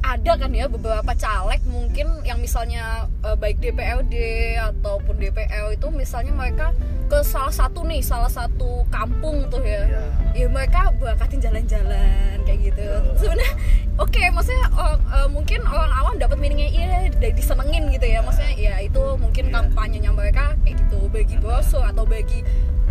ada 0.00 0.32
kan 0.34 0.50
ya 0.50 0.66
beberapa 0.66 1.12
caleg 1.12 1.60
mungkin 1.64 2.06
yang 2.22 2.38
misalnya 2.38 3.06
eh, 3.22 3.34
baik 3.34 3.58
DPRD 3.58 4.14
ataupun 4.56 5.14
DPL 5.16 5.72
itu 5.72 5.86
misalnya 5.88 6.32
mereka 6.32 6.70
ke 7.08 7.24
salah 7.24 7.50
satu 7.50 7.82
nih 7.82 8.04
salah 8.04 8.28
satu 8.28 8.84
kampung 8.88 9.48
tuh 9.48 9.64
ya. 9.64 9.88
Iya. 9.88 10.02
ya 10.36 10.46
mereka 10.46 10.92
berangkatin 10.96 11.40
jalan-jalan 11.40 12.36
kayak 12.44 12.60
gitu. 12.68 12.84
Sebenarnya 13.16 13.52
oke 13.96 14.22
maksudnya 14.30 14.66
orang- 14.70 15.06
eh, 15.08 15.28
mungkin 15.28 15.60
orang 15.64 15.92
awam 15.94 16.14
dapat 16.16 16.36
meaningnya 16.36 16.68
iya 16.68 16.88
disenengin 17.32 17.88
gitu 17.90 18.06
ya. 18.06 18.20
Maksudnya 18.20 18.52
ya 18.54 18.74
itu 18.80 19.02
mungkin 19.16 19.48
Iya. 19.48 19.54
kampanyenya 19.56 20.10
mereka 20.12 20.52
kayak 20.62 20.76
gitu. 20.78 21.08
Bagi 21.08 21.36
brosur 21.40 21.82
atau 21.82 22.04
bagi 22.04 22.44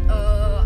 eh, 0.07 0.61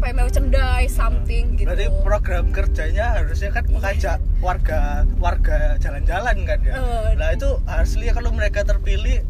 apa 0.00 0.08
ya 0.08 0.14
merchandise 0.16 0.96
something 0.96 1.44
gitu 1.54 1.68
Berarti 1.68 1.86
program 2.00 2.44
kerjanya 2.48 3.20
harusnya 3.20 3.52
kan 3.52 3.68
mengajak 3.68 4.16
warga 4.40 4.80
warga 5.20 5.76
jalan-jalan 5.76 6.36
kan 6.42 6.58
ya. 6.64 6.72
Eh. 6.72 7.12
Nah 7.14 7.28
itu 7.30 7.60
harusnya 7.62 8.10
kalau 8.10 8.32
mereka 8.32 8.64
terpilih 8.64 9.20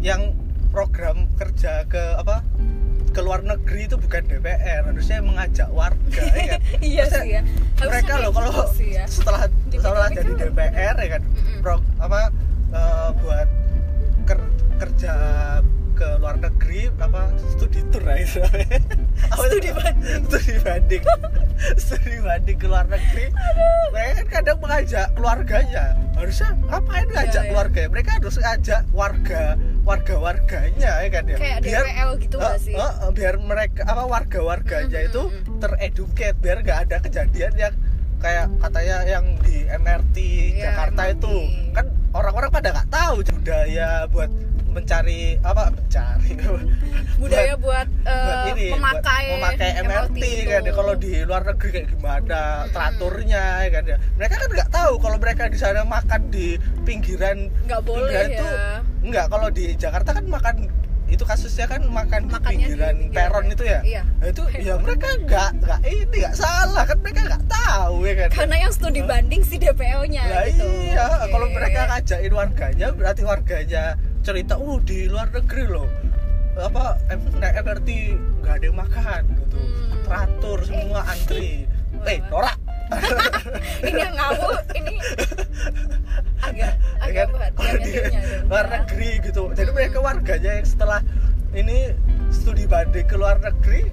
yang 0.00 0.32
program 0.72 1.28
kerja 1.36 1.84
ke 1.84 2.00
apa 2.16 2.40
ke 3.10 3.20
luar 3.20 3.44
negeri 3.44 3.84
itu 3.84 4.00
bukan 4.00 4.24
DPR 4.24 4.88
harusnya 4.88 5.20
mengajak 5.20 5.68
warga 5.68 6.22
ya 6.32 6.44
kan? 6.48 6.60
Iya 6.80 7.04
Maksudnya 7.04 7.20
sih 7.20 7.28
ya. 7.28 7.42
Harusnya 7.44 7.84
mereka 7.84 8.12
loh 8.16 8.30
kalau 8.32 8.50
gitu 8.50 8.64
sih 8.72 8.88
ya. 8.96 9.04
setelah 9.04 9.42
setelah 9.68 10.06
Dipikir-pikir. 10.08 10.48
jadi 10.48 10.48
DPR 10.48 10.96
ya 10.96 11.08
kan 11.12 11.22
Mm-mm. 11.28 11.60
pro, 11.60 11.74
apa 12.00 12.20
eh, 12.72 13.08
buat 13.20 13.48
ker- 14.24 14.52
kerja 14.80 15.12
studi 17.50 17.80
tour 17.90 18.02
lah 18.02 18.16
itu 18.16 18.40
Apa 18.44 18.56
itu? 18.58 18.80
Studi 19.52 19.70
banding. 19.70 20.22
studi 20.24 20.54
banding 20.58 21.02
studi 21.82 22.18
banding 22.18 22.56
ke 22.56 22.66
luar 22.66 22.86
negeri 22.88 23.26
mereka 23.90 24.12
kan 24.14 24.26
kadang 24.30 24.58
mengajak 24.58 25.06
keluarganya 25.12 25.84
harusnya 26.16 26.48
ngapain 26.66 27.06
ngajak 27.06 27.42
iya. 27.42 27.50
keluarga 27.50 27.80
mereka 27.88 28.10
harus 28.16 28.36
ngajak 28.36 28.80
warga 28.90 29.42
warga 29.80 30.14
warganya 30.16 30.92
ya 31.00 31.08
kan 31.10 31.24
ya 31.26 31.36
Kayak 31.36 31.58
DPL 31.60 32.10
gitu 32.18 32.36
Eh, 32.38 32.56
sih? 32.58 32.74
eh, 32.74 32.80
eh, 32.80 33.10
biar 33.10 33.34
mereka 33.38 33.80
apa 33.84 34.04
warga 34.04 34.40
warganya 34.40 35.00
Mm, 35.00 35.08
itu 35.08 35.22
mm, 35.22 35.32
mm. 35.32 35.58
tereduket 35.60 36.34
biar 36.38 36.56
nggak 36.60 36.78
ada 36.88 36.96
kejadian 37.00 37.52
yang 37.54 37.74
kayak 38.20 38.46
katanya 38.58 38.96
yang 39.06 39.24
di 39.40 39.64
MRT 39.66 40.16
Iya, 40.54 40.60
Jakarta 40.68 41.02
MRT. 41.02 41.14
itu 41.14 41.34
kan 41.72 41.86
orang-orang 42.10 42.50
pada 42.50 42.68
nggak 42.70 42.88
tahu 42.90 43.14
budaya 43.32 43.88
buat 44.06 44.30
mencari 44.70 45.20
apa 45.40 45.68
mencari 45.68 46.30
budaya 47.20 47.54
buat, 47.54 47.88
eh, 48.02 48.24
buat 48.24 48.38
ini 48.48 48.64
buat 48.66 48.78
memakai 48.78 49.24
memakai 49.34 49.70
MRT, 49.78 50.22
kan 50.46 50.60
itu. 50.60 50.66
ya. 50.66 50.72
kalau 50.72 50.94
di 50.94 51.12
luar 51.20 51.42
negeri 51.44 51.68
kayak 51.70 51.88
gimana 51.90 52.40
teraturnya 52.70 53.44
ya 53.60 53.70
kan 53.70 53.84
ya 53.84 53.96
mereka 54.14 54.34
kan 54.36 54.48
nggak 54.50 54.70
tahu 54.70 54.92
kalau 54.96 55.16
mereka 55.16 55.42
di 55.46 55.58
sana 55.58 55.82
makan 55.82 56.20
di 56.28 56.56
pinggiran 56.82 57.38
Nggak 57.64 57.80
boleh 57.82 58.08
pinggiran 58.08 58.26
ya. 58.26 58.38
itu 58.38 58.48
nggak 59.02 59.26
kalau 59.28 59.48
di 59.48 59.64
Jakarta 59.74 60.10
kan 60.12 60.24
makan 60.24 60.56
itu 61.10 61.24
kasusnya 61.24 61.66
kan 61.66 61.82
makan 61.84 62.20
di 62.22 62.30
Makannya 62.30 62.46
di 62.46 62.58
pinggiran 62.70 62.94
pinggiran. 62.96 63.16
peron 63.18 63.44
itu 63.48 63.64
ya 63.66 63.80
Iya. 63.82 64.02
Nah, 64.06 64.26
itu 64.26 64.42
ya 64.56 64.74
mereka 64.78 65.08
nggak 65.20 65.50
nggak 65.58 65.78
ini 65.84 66.16
nggak 66.16 66.36
salah 66.36 66.84
kan 66.84 66.98
mereka 66.98 67.20
nggak 67.26 67.44
tahu 67.46 67.94
ya 68.00 68.14
kan 68.16 68.28
karena 68.32 68.56
yang 68.60 68.72
studi 68.72 69.02
banding 69.02 69.42
si 69.42 69.56
DPO-nya 69.56 70.22
Lah 70.24 70.44
gitu 70.46 70.66
iya, 70.86 71.04
Oke. 71.18 71.28
kalau 71.28 71.46
mereka 71.50 71.80
ngajakin 71.86 72.32
warganya 72.32 72.86
berarti 72.92 73.22
warganya 73.22 73.84
cerita, 74.20 74.54
"Oh, 74.56 74.78
di 74.80 75.08
luar 75.08 75.28
negeri 75.32 75.64
loh." 75.68 75.88
Apa 76.60 76.98
MRT 77.56 77.88
nggak 78.42 78.54
ada 78.60 78.64
yang 78.66 78.78
makan 78.78 79.22
gitu. 79.38 79.58
Hmm. 79.58 80.02
Teratur 80.04 80.58
semua 80.66 81.00
antri. 81.06 81.64
Wah. 81.96 82.10
Eh, 82.10 82.18
norak. 82.28 82.58
ini 83.86 84.02
yang 84.02 84.14
ngawur 84.18 84.58
ini 84.74 84.94
agak 86.42 86.58
Ya 86.58 86.70
agak 87.06 87.26
kan? 87.30 87.54
ya 87.62 87.72
di 87.78 87.90
nyanyinya. 87.94 88.20
luar 88.50 88.66
negeri 88.66 89.10
gitu. 89.22 89.42
Jadi 89.54 89.70
mereka 89.70 89.98
warganya 90.02 90.50
yang 90.58 90.66
setelah 90.66 91.00
ini 91.54 91.94
studi 92.34 92.66
banding 92.66 93.06
ke 93.06 93.14
luar 93.14 93.38
negeri 93.38 93.90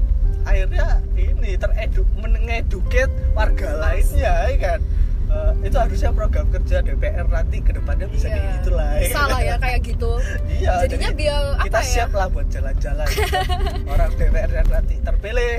akhirnya 0.47 1.03
ini 1.19 1.59
teredu 1.59 2.07
mengeduket 2.15 3.09
warga 3.35 3.75
lainnya 3.81 4.33
ya 4.47 4.57
kan 4.57 4.79
Eh, 5.27 5.53
itu 5.61 5.75
harusnya 5.75 6.09
program 6.09 6.47
kerja 6.47 6.79
DPR 6.79 7.27
nanti 7.27 7.59
ke 7.59 7.71
depannya 7.71 8.07
bisa 8.07 8.25
Iya. 8.25 8.33
kayak 8.33 8.47
gitu 8.55 8.69
lah 8.71 8.89
ya. 8.93 9.09
salah 9.11 9.39
ya 9.41 9.55
kayak 9.57 9.79
gitu 9.83 10.11
Iya. 10.47 10.73
Jadinya 10.81 11.09
jadi 11.09 11.19
biar 11.19 11.41
apa 11.51 11.63
kita 11.67 11.77
ya? 11.77 11.85
siap 11.85 12.11
lah 12.11 12.27
buat 12.27 12.47
jalan-jalan. 12.47 13.07
Orang 13.91 14.11
DPR 14.13 14.51
yang 14.53 14.69
nanti 14.69 14.95
terpilih 14.97 15.53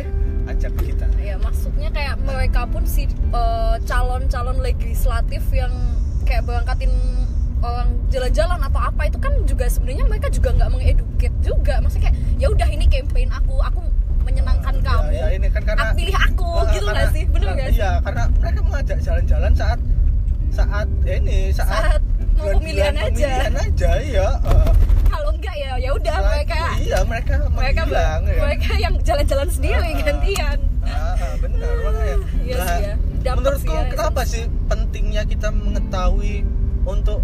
ajak 0.49 0.73
kita. 0.79 1.07
ya 1.19 1.37
maksudnya 1.37 1.89
kayak 1.91 2.17
mereka 2.19 2.65
pun 2.65 2.83
si 2.83 3.05
eh, 3.07 3.77
calon-calon 3.85 4.57
legislatif 4.59 5.45
yang 5.53 5.73
kayak 6.25 6.43
berangkatin 6.43 6.89
orang 7.59 7.93
jalan-jalan 8.09 8.57
atau 8.63 8.81
apa 8.81 9.03
itu 9.05 9.19
kan 9.19 9.35
juga 9.45 9.67
sebenarnya 9.67 10.07
mereka 10.07 10.31
juga 10.31 10.55
nggak 10.55 10.71
mengeduket 10.71 11.33
juga 11.43 11.75
maksudnya 11.79 12.09
kayak 12.09 12.17
ya 12.39 12.49
udah 12.49 12.65
ini 12.67 12.87
campaign 12.87 13.29
aku 13.29 13.59
aku 13.59 13.83
menyenangkan 14.29 14.75
Ya, 14.75 14.85
kamu 14.87 15.11
ya, 15.11 15.27
ini 15.33 15.47
kan 15.49 15.63
karena 15.65 15.85
Aku 15.85 15.97
pilih 15.97 16.17
aku 16.19 16.49
Eh, 16.49 16.65
gitu 16.69 16.85
karena- 16.85 16.93
nggak 16.95 17.09
sih 17.11 17.23
bener 17.27 17.49
nggak 17.51 17.69
sih 17.69 17.79
Iya, 17.79 17.91
karena 17.99 18.23
mereka 18.35 18.61
mengajak 18.63 18.99
jalan-jalan 19.01 19.53
saat 19.55 19.79
saat 20.51 20.89
ya 21.03 21.15
ini 21.17 21.39
saat, 21.51 21.69
Saat 21.69 22.01
mau 22.01 22.17
bulan-bulan 22.39 22.57
pemilihan 22.59 22.95
aja. 22.95 23.07
pemilihan 23.07 23.55
aja 23.59 23.91
ya. 24.01 24.29
eh, 24.39 24.71
kalau 25.07 25.31
enggak 25.31 25.57
ya 25.57 25.73
ya 25.77 25.91
udah 25.93 26.17
mereka 26.23 26.57
iya 26.79 26.99
mereka 27.03 27.33
mereka 27.49 27.81
menghilang 27.83 28.23
ya. 28.25 28.41
mereka 28.41 28.71
yang 28.77 28.95
jalan-jalan 29.03 29.49
sendiri 29.49 29.77
Ah, 29.85 29.93
ah. 29.93 30.05
gantian 30.05 30.59
Ah, 30.81 31.13
ah, 31.15 31.35
benar 31.39 31.73
makanya. 31.79 32.17
Iya 32.39 32.55
Nah, 32.55 32.65
sih 32.67 32.81
ya. 32.83 32.95
Dampak 33.19 33.37
menurutku 33.37 33.67
sih 33.67 33.77
ya, 33.77 33.91
kenapa 33.91 34.21
sih 34.25 34.43
pentingnya 34.65 35.23
kita 35.27 35.49
mengetahui 35.51 36.37
untuk 36.87 37.21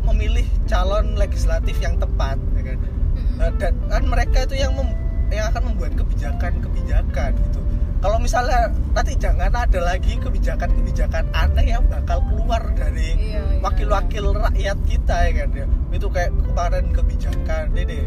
memilih 0.00 0.46
calon 0.64 1.06
legislatif 1.14 1.76
yang 1.78 1.96
tepat, 1.96 2.38
ya 2.54 2.62
kan? 2.64 2.78
Mm-mm. 2.78 3.36
Nah, 3.36 3.50
dan 3.58 3.72
kan 3.84 4.02
mereka 4.04 4.38
itu 4.44 4.54
yang 4.56 4.72
mem- 4.72 4.94
yang 5.30 5.46
akan 5.52 5.62
membuat 5.72 5.92
kebijakan-kebijakan 5.98 7.30
gitu. 7.36 7.60
Kalau 7.98 8.18
misalnya 8.22 8.70
nanti 8.94 9.18
jangan 9.18 9.50
ada 9.50 9.80
lagi 9.82 10.14
kebijakan-kebijakan 10.22 11.34
aneh 11.34 11.66
yang 11.74 11.82
bakal 11.90 12.22
keluar 12.30 12.62
dari 12.78 13.18
Iya, 13.18 13.42
iya, 13.42 13.58
wakil-wakil 13.58 14.38
rakyat 14.38 14.78
kita 14.86 15.16
ya 15.26 15.32
kan 15.42 15.48
ya. 15.50 15.66
Itu 15.90 16.06
kayak 16.06 16.30
kemarin 16.46 16.94
kebijakan 16.94 17.74
ini 17.74 18.06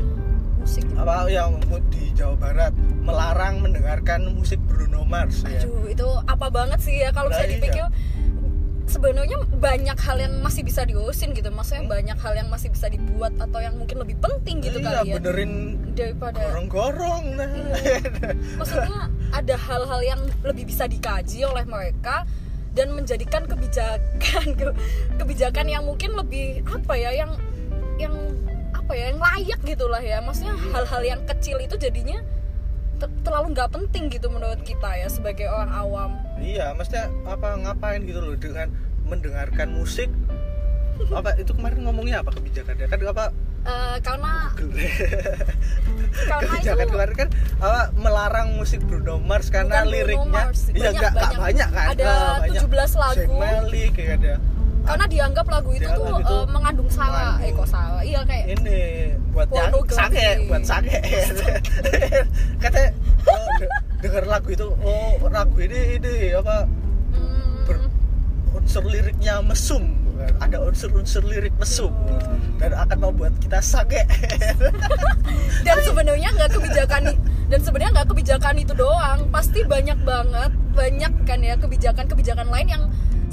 musik 0.61 0.85
gitu. 0.85 0.95
apa 1.01 1.25
yang 1.27 1.57
di 1.89 2.13
Jawa 2.13 2.35
Barat 2.37 2.73
melarang 3.01 3.65
mendengarkan 3.65 4.31
musik 4.31 4.61
Bruno 4.63 5.03
Mars 5.03 5.43
ya. 5.43 5.65
Aduh, 5.65 5.89
itu 5.89 6.07
apa 6.23 6.47
banget 6.47 6.79
sih 6.79 6.95
ya 7.01 7.09
kalau 7.11 7.33
Lah, 7.33 7.43
bisa 7.43 7.67
iya. 7.67 7.87
Sebenarnya 8.91 9.39
banyak 9.55 9.95
hal 9.95 10.17
yang 10.19 10.33
masih 10.43 10.67
bisa 10.67 10.83
diurusin 10.83 11.31
gitu. 11.31 11.47
Maksudnya 11.47 11.87
banyak 11.87 12.17
hal 12.19 12.33
yang 12.35 12.51
masih 12.51 12.67
bisa 12.75 12.91
dibuat 12.91 13.31
atau 13.39 13.63
yang 13.63 13.79
mungkin 13.79 14.03
lebih 14.03 14.17
penting 14.19 14.59
gitu 14.61 14.79
iya, 14.81 14.85
kali 15.01 15.09
ya 15.09 15.15
benerin 15.21 15.53
daripada 15.93 16.39
gorong-gorong 16.41 17.23
nah. 17.37 17.47
Iya. 17.77 17.99
maksudnya 18.57 18.99
ada 19.31 19.55
hal-hal 19.55 20.01
yang 20.01 20.21
lebih 20.41 20.65
bisa 20.65 20.89
dikaji 20.89 21.45
oleh 21.45 21.65
mereka 21.67 22.25
dan 22.71 22.95
menjadikan 22.95 23.45
kebijakan 23.45 24.45
ke- 24.59 24.75
kebijakan 25.19 25.65
yang 25.67 25.83
mungkin 25.83 26.15
lebih 26.15 26.63
apa 26.67 26.93
ya 26.95 27.11
yang 27.13 27.31
yang 27.99 28.15
apa 28.71 28.91
ya 28.95 29.13
yang 29.13 29.19
layak 29.19 29.59
gitulah 29.61 30.01
ya 30.01 30.23
maksudnya 30.23 30.55
hal-hal 30.73 31.01
yang 31.03 31.21
kecil 31.27 31.59
itu 31.59 31.75
jadinya 31.77 32.23
te- 32.97 33.11
terlalu 33.21 33.53
nggak 33.53 33.69
penting 33.69 34.09
gitu 34.09 34.31
menurut 34.31 34.63
kita 34.63 34.89
ya 34.97 35.07
sebagai 35.11 35.51
orang 35.51 35.71
awam 35.75 36.11
iya, 36.41 36.73
maksudnya 36.73 37.07
apa 37.23 37.55
ngapain 37.55 38.01
gitu 38.01 38.19
loh 38.19 38.35
dengan 38.35 38.67
mendengarkan 39.03 39.71
musik? 39.71 40.09
Apa 41.09 41.33
itu 41.35 41.51
kemarin 41.51 41.81
ngomongnya 41.81 42.21
apa 42.21 42.29
kebijakannya? 42.31 42.85
Kan 42.85 42.99
apa? 43.03 43.25
Eh, 43.61 43.97
karena 44.01 44.49
karena 46.29 46.49
kebijakan 46.49 46.81
itu 46.81 46.91
kemarin 46.91 47.15
kan 47.15 47.29
apa 47.61 47.81
melarang 47.93 48.47
musik 48.57 48.81
Bruno 48.81 49.21
Mars 49.21 49.53
karena 49.53 49.85
Bruno 49.85 49.93
liriknya 49.93 50.43
Mars, 50.49 50.61
iya 50.69 50.89
banyak, 50.89 50.97
nggak 50.97 51.11
nggak 51.13 51.29
banyak. 51.29 51.41
banyak 51.41 51.69
kan? 51.69 51.87
Ada 51.93 52.03
Eh, 52.03 52.37
banyak. 52.41 52.61
17 52.65 52.91
lagu. 52.97 53.33
Malik 53.37 53.89
kayak 53.93 54.13
ada. 54.17 54.33
Karena 54.81 55.05
dianggap 55.05 55.45
lagu 55.45 55.69
itu 55.71 55.85
Dianggap 55.85 56.09
tuh 56.09 56.17
itu 56.19 56.35
eh, 56.35 56.45
mengandung 56.49 56.89
sara 56.89 57.37
eh 57.37 57.53
kok 57.53 57.67
sara 57.69 58.01
iya 58.01 58.21
kayak 58.25 58.45
ini 58.49 58.79
buat 59.29 59.47
yang 59.53 59.69
sake 59.87 60.25
buat 60.49 60.63
sake. 60.65 60.97
Katanya 62.65 62.89
de- 64.01 64.09
denger 64.09 64.25
lagu 64.25 64.49
itu 64.49 64.67
oh 64.81 65.21
lagu 65.29 65.57
ini 65.61 66.01
ini 66.01 66.33
apa 66.33 66.65
hmm, 67.13 67.69
ber- 67.69 67.91
unsur 68.57 68.83
liriknya 68.83 69.39
mesum. 69.45 70.01
Ada 70.37 70.61
unsur-unsur 70.61 71.25
lirik 71.25 71.53
mesum. 71.57 71.89
Dan 72.61 72.77
akan 72.77 72.97
membuat 73.09 73.33
kita 73.41 73.57
sake 73.57 74.05
dan 75.65 75.77
sebenarnya 75.81 76.29
nggak 76.29 76.51
kebijakan 76.53 77.17
dan 77.49 77.59
sebenarnya 77.65 77.91
nggak 78.01 78.09
kebijakan 78.13 78.55
itu 78.61 78.73
doang. 78.77 79.29
Pasti 79.33 79.65
banyak 79.65 79.97
banget 80.05 80.51
banyak 80.77 81.13
kan 81.25 81.39
ya 81.41 81.57
kebijakan-kebijakan 81.57 82.47
lain 82.53 82.67
yang 82.69 82.83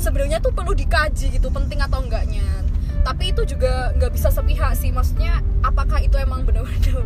sebenarnya 0.01 0.41
tuh 0.41 0.53
perlu 0.57 0.73
dikaji 0.73 1.29
gitu 1.37 1.53
penting 1.53 1.81
atau 1.85 2.01
enggaknya. 2.01 2.47
Tapi 3.05 3.37
itu 3.37 3.45
juga 3.45 3.93
nggak 4.01 4.13
bisa 4.17 4.33
sepihak 4.33 4.73
sih. 4.73 4.89
Maksudnya 4.89 5.45
apakah 5.61 6.01
itu 6.01 6.17
emang 6.17 6.49
benar-benar 6.49 7.05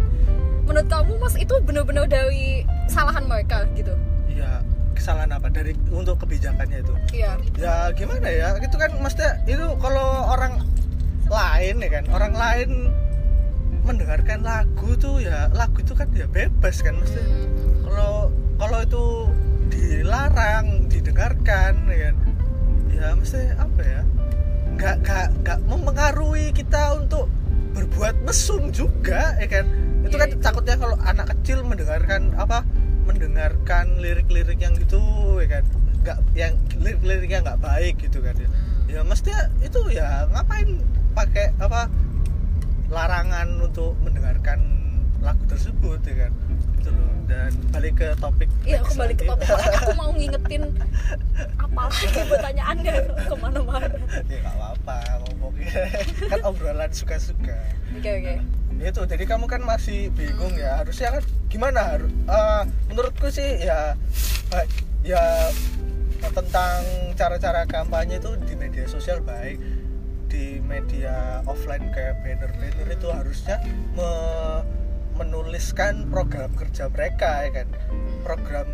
menurut 0.66 0.88
kamu 0.88 1.12
mas 1.18 1.34
itu 1.34 1.54
benar-benar 1.66 2.06
dari 2.06 2.62
kesalahan 2.86 3.24
mereka 3.26 3.66
gitu? 3.74 3.94
Ya 4.30 4.62
kesalahan 4.94 5.34
apa? 5.34 5.50
Dari 5.50 5.74
untuk 5.90 6.22
kebijakannya 6.22 6.78
itu? 6.84 6.94
Iya. 7.12 7.32
Ya 7.58 7.74
gimana 7.94 8.28
ya? 8.30 8.54
Itu 8.62 8.76
kan 8.78 8.94
maksudnya 9.02 9.42
itu 9.50 9.66
kalau 9.82 10.30
orang 10.30 10.62
lain 11.26 11.80
ya 11.80 11.90
kan 11.90 12.04
orang 12.12 12.34
lain 12.36 12.70
mendengarkan 13.82 14.46
lagu 14.46 14.94
tuh 14.94 15.18
ya 15.18 15.50
lagu 15.50 15.82
itu 15.82 15.96
kan 15.96 16.06
ya 16.14 16.30
bebas 16.30 16.82
kan 16.86 16.94
maksudnya. 16.94 17.26
Hmm, 17.26 17.74
kalau 17.88 18.14
kalau 18.62 18.78
itu 18.86 19.04
dilarang 19.72 20.86
didengarkan 20.86 21.72
ya 21.90 21.98
kan 22.10 22.16
ya 22.92 23.06
mesti 23.18 23.40
apa 23.58 23.80
ya? 23.82 24.00
Nggak 24.78 24.94
nggak 25.02 25.26
nggak 25.42 25.58
mempengaruhi 25.66 26.54
kita 26.54 27.02
untuk 27.02 27.26
berbuat 27.72 28.22
mesum 28.22 28.68
juga 28.70 29.34
ya 29.40 29.48
kan 29.48 29.66
itu 30.12 30.20
kan 30.20 30.28
takutnya 30.44 30.76
kalau 30.76 30.96
anak 31.08 31.32
kecil 31.32 31.64
mendengarkan 31.64 32.36
apa 32.36 32.68
mendengarkan 33.08 33.96
lirik-lirik 33.96 34.60
yang 34.60 34.76
gitu 34.76 35.00
ya 35.40 35.48
kan? 35.48 35.64
Nggak 36.04 36.18
yang 36.36 36.52
lirik-liriknya 36.76 37.38
nggak 37.40 37.60
baik 37.64 37.96
gitu 37.96 38.20
kan 38.20 38.36
ya. 38.36 38.48
Ya 38.92 39.00
mestinya 39.00 39.48
itu 39.64 39.80
ya 39.88 40.28
ngapain 40.28 40.84
pakai 41.16 41.56
apa 41.56 41.88
larangan 42.92 43.56
untuk 43.64 43.96
mendengarkan 44.04 44.60
lagu 45.24 45.40
tersebut 45.48 45.96
ya 46.04 46.28
kan? 46.28 46.32
Gitu 46.76 46.90
loh. 46.92 47.08
Dan 47.24 47.48
balik 47.72 47.96
ke 47.96 48.12
topik 48.20 48.50
Iya, 48.68 48.84
aku 48.84 48.92
balik 48.92 49.16
ke 49.16 49.24
topik. 49.24 49.48
aku 49.48 49.90
mau 49.96 50.12
ngingetin 50.20 50.62
apa 51.56 51.80
lagi 51.88 52.20
pertanyaannya 52.28 52.94
ke 53.08 53.34
mana-mana. 53.40 53.88
ya 54.28 54.36
nggak 54.44 54.54
apa-apa 54.60 54.96
ngomongnya. 55.24 55.72
Kan 56.36 56.40
obrolan 56.44 56.92
suka-suka. 56.92 57.56
Oke 57.96 58.10
oke. 58.12 58.34
Itu 58.90 59.06
jadi 59.06 59.24
kamu 59.28 59.46
kan 59.46 59.62
masih 59.62 60.10
bingung 60.16 60.54
ya. 60.58 60.82
Harusnya 60.82 61.14
kan 61.20 61.22
gimana? 61.46 62.02
Eh, 62.26 62.62
menurutku 62.90 63.30
sih 63.30 63.62
ya 63.62 63.94
ya 65.06 65.22
tentang 66.22 66.82
cara-cara 67.18 67.66
kampanye 67.66 68.18
itu 68.18 68.34
di 68.46 68.54
media 68.58 68.86
sosial 68.90 69.22
baik. 69.22 69.58
Di 70.32 70.58
media 70.64 71.44
offline 71.44 71.92
kayak 71.92 72.24
banner-banner 72.24 72.88
itu 72.88 73.08
harusnya 73.12 73.60
me- 73.94 74.64
menuliskan 75.12 76.08
program 76.08 76.50
kerja 76.56 76.88
mereka 76.88 77.44
ya 77.46 77.62
kan? 77.62 77.68
Program 78.24 78.66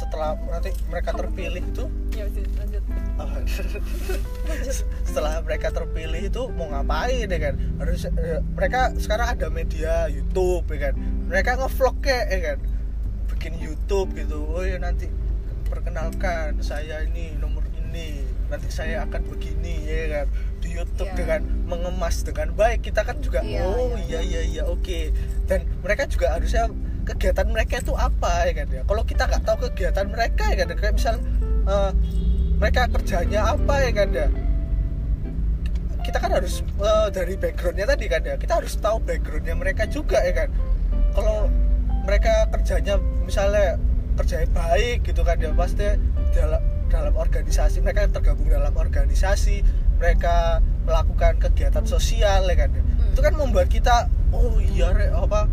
setelah 0.00 0.32
nanti 0.48 0.72
mereka 0.88 1.12
terpilih 1.12 1.60
itu? 1.60 1.84
Ya 2.16 2.24
lanjut. 2.56 2.82
Oh, 3.20 3.28
setelah 5.08 5.44
mereka 5.44 5.68
terpilih 5.68 6.32
itu 6.32 6.42
mau 6.56 6.72
ngapain 6.72 7.28
ya 7.28 7.38
kan? 7.38 7.54
Harus 7.76 8.08
eh, 8.08 8.40
mereka 8.56 8.96
sekarang 8.96 9.36
ada 9.36 9.46
media 9.52 10.08
YouTube 10.08 10.64
ya 10.72 10.90
kan? 10.90 10.94
Mereka 11.28 11.50
ngevlog 11.60 11.96
kayak 12.00 12.26
ya 12.32 12.38
kan? 12.40 12.58
Bikin 13.36 13.52
YouTube 13.60 14.16
gitu. 14.16 14.40
Oh 14.48 14.64
ya 14.64 14.80
nanti 14.80 15.12
perkenalkan 15.68 16.58
saya 16.64 17.04
ini 17.04 17.36
nomor 17.36 17.62
ini. 17.76 18.24
Nanti 18.50 18.66
saya 18.72 19.04
akan 19.06 19.20
begini 19.28 19.84
ya 19.84 20.24
kan? 20.24 20.26
Di 20.64 20.68
YouTube 20.74 21.10
Iya. 21.12 21.18
dengan 21.20 21.40
mengemas 21.68 22.24
dengan 22.24 22.56
baik. 22.56 22.88
Kita 22.88 23.04
kan 23.04 23.20
juga 23.20 23.44
Iya, 23.44 23.68
oh 23.68 23.94
iya, 24.00 24.20
iya 24.24 24.40
iya 24.40 24.42
iya 24.42 24.62
oke. 24.64 25.12
Dan 25.44 25.68
mereka 25.84 26.08
juga 26.08 26.34
harusnya 26.34 26.72
kegiatan 27.14 27.46
mereka 27.50 27.82
itu 27.82 27.92
apa 27.98 28.46
ya 28.46 28.52
kan 28.62 28.68
ya. 28.70 28.82
Kalau 28.86 29.02
kita 29.02 29.22
nggak 29.26 29.42
tahu 29.42 29.56
kegiatan 29.70 30.06
mereka 30.06 30.44
ya 30.52 30.56
kan 30.62 30.68
kayak 30.78 30.94
misal 30.94 31.14
eh, 31.66 31.90
mereka 32.60 32.80
kerjanya 32.92 33.40
apa 33.50 33.74
ya 33.82 33.90
kan 33.90 34.08
ya. 34.14 34.26
Kita 36.00 36.18
kan 36.22 36.30
harus 36.38 36.62
eh, 36.62 37.08
dari 37.10 37.34
backgroundnya 37.34 37.86
tadi 37.90 38.06
kan 38.06 38.22
ya. 38.22 38.34
Kita 38.38 38.52
harus 38.62 38.72
tahu 38.78 38.96
backgroundnya 39.02 39.54
mereka 39.58 39.84
juga 39.90 40.22
ya 40.22 40.32
kan. 40.46 40.48
Kalau 41.12 41.50
mereka 42.06 42.46
kerjanya 42.54 42.94
misalnya 43.26 43.76
kerjanya 44.14 44.48
baik 44.54 45.02
gitu 45.02 45.26
kan 45.26 45.36
ya. 45.42 45.50
Pasti 45.52 45.86
dalam 46.30 46.62
dalam 46.90 47.14
organisasi 47.14 47.78
mereka 47.86 48.10
tergabung 48.10 48.50
dalam 48.50 48.74
organisasi 48.74 49.62
mereka 50.02 50.58
melakukan 50.84 51.38
kegiatan 51.38 51.86
sosial 51.86 52.50
ya 52.50 52.56
kan 52.58 52.70
ya. 52.74 52.82
Hmm. 52.82 53.12
itu 53.14 53.20
kan 53.22 53.34
membuat 53.38 53.68
kita 53.70 54.10
oh 54.34 54.58
iya 54.58 54.90
re, 54.90 55.06
apa 55.14 55.46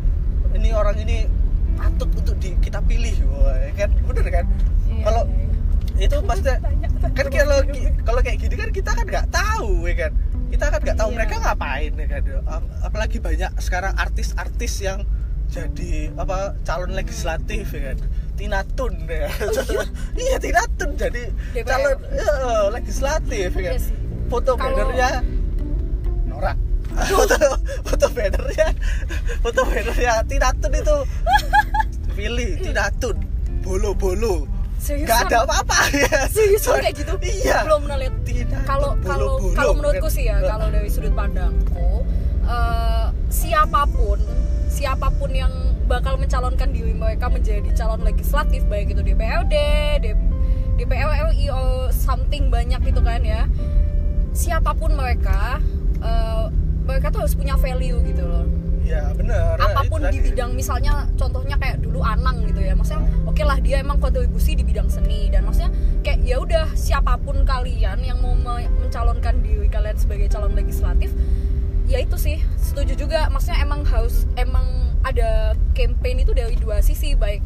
ini 0.58 0.74
orang 0.74 0.98
ini 0.98 1.30
patut 1.78 2.10
untuk 2.12 2.36
di, 2.38 2.50
kita 2.60 2.80
pilih 2.82 3.14
ya 3.14 3.72
kan 3.78 3.90
bener 4.04 4.26
kan? 4.28 4.46
Iya, 4.88 5.04
kalau 5.04 5.24
iya, 5.24 5.46
iya. 5.96 6.06
itu 6.06 6.16
pasti 6.22 6.52
kan 7.14 7.26
kalau 7.28 7.58
kalau 8.04 8.20
kayak 8.20 8.38
gini 8.40 8.56
kan 8.56 8.70
kita 8.70 8.92
kan 8.92 9.06
nggak 9.06 9.28
tahu 9.30 9.70
ya 9.86 9.96
kan? 9.96 10.12
Kita 10.48 10.66
kan 10.68 10.80
nggak 10.80 10.98
tahu 10.98 11.10
Iya. 11.10 11.16
mereka 11.16 11.36
ngapain 11.40 11.92
ya 11.94 12.08
kan? 12.08 12.22
Ap- 12.46 12.72
apalagi 12.84 13.18
banyak 13.20 13.52
sekarang 13.58 13.94
artis-artis 13.96 14.74
yang 14.80 15.00
jadi 15.48 16.12
apa 16.16 16.60
calon 16.62 16.92
legislatif 16.92 17.72
ya 17.72 17.94
kan? 17.94 17.98
Tina 18.36 18.62
Tun 18.68 18.94
ya. 19.08 19.30
Iya? 20.22 20.38
Tina 20.38 20.64
Tun 20.76 20.94
jadi 20.94 21.30
DPR. 21.54 21.66
calon 21.66 21.98
eh, 22.12 22.66
legislatif 22.74 23.50
ya 23.52 23.64
kan? 23.64 23.76
Iya 23.78 24.06
foto 24.28 24.60
bannernya 24.60 25.24
foto 26.98 27.38
foto 27.84 28.06
bannernya 28.10 28.68
foto 29.40 29.62
bannernya 29.64 30.14
Tina 30.24 30.50
Tun 30.54 30.74
itu 30.74 30.98
pilih 32.14 32.52
Tina 32.60 32.90
Tun 32.98 33.18
bolo-bolo 33.62 34.48
Seriusan? 34.78 35.10
Gak 35.10 35.34
ada 35.34 35.38
apa-apa 35.44 35.78
ya 35.92 36.30
Seriusan 36.30 36.80
kayak 36.80 36.96
gitu? 36.96 37.14
Iya 37.20 37.66
Belum 37.66 37.82
pernah 37.84 37.98
lihat. 37.98 38.16
Tina 38.22 38.58
Kalau 38.64 38.94
kalau 39.02 39.28
kalau 39.52 39.74
menurutku 39.74 40.06
sih 40.08 40.26
ya, 40.26 40.38
kalau 40.40 40.70
dari 40.70 40.86
sudut 40.88 41.14
pandangku 41.14 42.06
eh, 42.44 43.06
siapa 43.28 43.90
pun 43.90 44.22
siapa 44.68 45.10
pun 45.12 45.34
yang 45.34 45.50
bakal 45.90 46.16
mencalonkan 46.16 46.70
diri 46.70 46.94
mereka 46.94 47.26
menjadi 47.26 47.66
calon 47.74 48.04
legislatif 48.04 48.62
baik 48.68 48.92
itu 48.92 49.02
DPRD, 49.02 49.56
D- 50.04 50.20
DPR 50.78 51.32
RI 51.32 51.48
or 51.50 51.90
something 51.90 52.52
banyak 52.52 52.78
gitu 52.84 53.02
kan 53.02 53.24
ya. 53.24 53.50
Siapa 54.32 54.78
pun 54.78 54.94
mereka 54.94 55.58
eh, 56.00 56.46
mereka 56.88 57.12
tuh 57.12 57.28
harus 57.28 57.36
punya 57.36 57.60
value 57.60 58.00
gitu 58.08 58.24
loh. 58.24 58.48
Ya 58.88 59.12
benar. 59.12 59.60
Apa 59.60 59.84
pun 59.92 60.00
itu 60.08 60.16
di 60.16 60.20
bidang 60.32 60.56
misalnya 60.56 61.12
contohnya 61.20 61.60
kayak 61.60 61.84
dulu 61.84 62.00
Anang 62.00 62.48
gitu 62.48 62.64
ya 62.64 62.72
maksudnya 62.72 63.04
oke 63.28 63.44
lah 63.44 63.60
dia 63.60 63.84
emang 63.84 64.00
kontribusi 64.00 64.56
di 64.56 64.64
bidang 64.64 64.88
seni 64.88 65.28
dan 65.28 65.44
maksudnya 65.44 65.76
kayak 66.08 66.24
ya 66.24 66.40
udah 66.40 66.72
siapa 66.72 67.20
pun 67.20 67.44
kalian 67.44 68.00
yang 68.00 68.16
mau 68.24 68.32
me- 68.32 68.72
mencalonkan 68.80 69.44
diri 69.44 69.68
kalian 69.68 70.00
sebagai 70.00 70.32
calon 70.32 70.56
legislatif 70.56 71.12
ya 71.92 72.00
itu 72.00 72.16
sih 72.16 72.40
setuju 72.56 72.96
juga. 72.96 73.28
Maksudnya 73.28 73.60
emang 73.60 73.84
harus 73.84 74.24
emang 74.40 74.96
ada 75.04 75.52
campaign 75.76 76.24
itu 76.24 76.32
dari 76.32 76.56
dua 76.56 76.80
sisi 76.80 77.12
baik 77.12 77.44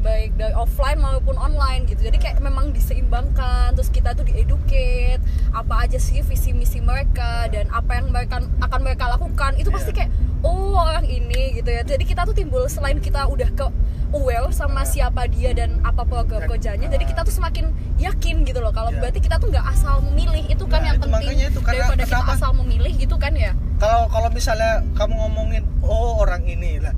baik 0.00 0.34
dari 0.34 0.52
offline 0.52 0.96
maupun 0.96 1.36
online 1.36 1.84
gitu. 1.84 2.00
Jadi 2.02 2.16
kayak 2.16 2.40
memang 2.40 2.72
diseimbangkan 2.72 3.72
terus 3.72 3.88
kita 3.88 4.12
tuh 4.12 4.24
dieducate 4.24 5.20
apa 5.52 5.84
aja 5.84 5.96
sih 5.96 6.20
visi 6.20 6.50
misi 6.50 6.80
mereka 6.80 7.46
dan 7.46 7.68
apa 7.68 7.94
yang 7.94 8.08
mereka 8.08 8.40
akan 8.58 8.80
mereka 8.80 9.04
lakukan. 9.08 9.54
Itu 9.54 9.68
pasti 9.68 9.92
Iya. 9.92 9.96
kayak 9.98 10.10
oh 10.40 10.74
orang 10.74 11.04
ini 11.04 11.54
gitu 11.54 11.68
ya. 11.68 11.82
Jadi 11.82 12.02
kita 12.02 12.24
tuh 12.24 12.32
timbul 12.32 12.64
selain 12.66 12.98
kita 12.98 13.24
udah 13.24 13.50
ke 13.50 13.66
aware 14.10 14.50
sama 14.50 14.82
siapa 14.82 15.24
dia 15.26 15.52
dan 15.52 15.78
apa 15.80 16.02
program 16.02 16.42
kerjanya 16.44 16.90
jadi 16.90 17.04
kita 17.04 17.22
tuh 17.22 17.30
semakin 17.30 17.70
yakin 17.96 18.42
gitu 18.42 18.58
loh. 18.58 18.72
Kalau 18.72 18.90
Iya. 18.90 18.98
berarti 18.98 19.20
kita 19.20 19.36
tuh 19.36 19.48
nggak 19.48 19.66
asal 19.68 20.00
memilih. 20.02 20.42
Itu 20.48 20.64
kan 20.64 20.80
Nah, 20.80 20.86
yang 20.86 20.96
itu 20.96 21.06
penting 21.06 21.28
makanya 21.28 21.46
itu, 21.46 21.60
karena 21.60 21.78
daripada 21.86 22.04
kita 22.08 22.32
asal 22.34 22.50
memilih 22.56 22.92
gitu 22.96 23.16
kan 23.16 23.32
ya. 23.36 23.52
Kalau 23.76 24.08
kalau 24.08 24.28
misalnya 24.28 24.80
kamu 24.92 25.14
ngomongin 25.14 25.62
oh 25.80 26.20
orang 26.20 26.42
ini 26.44 26.80
lah 26.80 26.92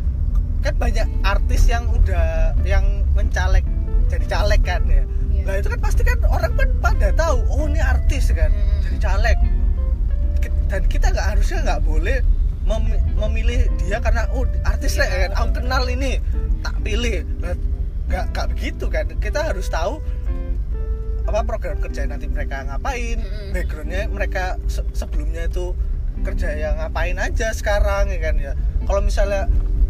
kan 0.63 0.75
banyak 0.77 1.05
artis 1.23 1.63
yang 1.67 1.85
udah 1.87 2.27
yang 2.63 2.85
mencalek 3.13 3.67
jadi 4.07 4.27
caleg 4.27 4.63
kan 4.63 4.83
ya 4.85 5.05
Iya. 5.33 5.43
nah 5.43 5.55
itu 5.57 5.69
kan 5.69 5.81
pasti 5.81 6.03
kan 6.03 6.19
orang 6.23 6.53
kan 6.55 6.69
pada 6.79 7.09
tahu 7.13 7.37
oh 7.49 7.67
ini 7.67 7.81
artis 7.81 8.31
kan 8.31 8.47
Hmm. 8.49 8.81
jadi 8.81 8.99
caleg 9.01 9.39
dan 10.69 10.83
kita 10.87 11.07
nggak 11.09 11.27
harusnya 11.29 11.59
nggak 11.63 11.83
boleh 11.83 12.19
mem- 12.63 13.03
memilih 13.13 13.61
dia 13.77 13.99
karena 13.99 14.25
oh 14.31 14.47
artis 14.63 14.95
lah 14.95 15.05
Iya, 15.05 15.19
kan 15.21 15.33
aku 15.37 15.51
kenal 15.59 15.83
ini 15.87 16.17
tak 16.61 16.77
pilih 16.81 17.27
Nah, 17.39 17.55
nggak 18.05 18.25
nggak 18.31 18.47
begitu 18.51 18.85
kan 18.87 19.07
kita 19.19 19.41
harus 19.43 19.67
tahu 19.67 19.99
apa 21.23 21.41
program 21.43 21.79
kerja 21.79 22.03
nanti 22.05 22.27
mereka 22.27 22.63
ngapain 22.65 23.17
Mm-mm. 23.17 23.51
backgroundnya 23.51 24.03
mereka 24.07 24.45
se- 24.67 24.87
sebelumnya 24.93 25.47
itu 25.47 25.71
kerja 26.21 26.51
yang 26.53 26.77
ngapain 26.77 27.15
aja 27.17 27.51
sekarang 27.51 28.07
ya 28.07 28.21
kan 28.21 28.35
ya 28.37 28.53
kalau 28.85 29.01
misalnya 29.01 29.47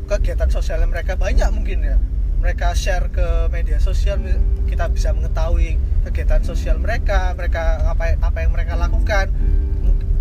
kegiatan 0.09 0.51
sosialnya 0.51 0.89
mereka 0.89 1.15
banyak 1.19 1.49
mungkin 1.55 1.79
ya. 1.85 1.97
Mereka 2.43 2.75
share 2.75 3.07
ke 3.15 3.47
media 3.55 3.79
sosial 3.79 4.19
kita 4.67 4.91
bisa 4.91 5.15
mengetahui 5.15 5.79
kegiatan 6.11 6.43
sosial 6.43 6.83
mereka 6.83 7.31
mereka 7.39 7.79
ngapain 7.87 8.19
apa 8.19 8.39
yang 8.43 8.51
mereka 8.51 8.75
lakukan. 8.75 9.31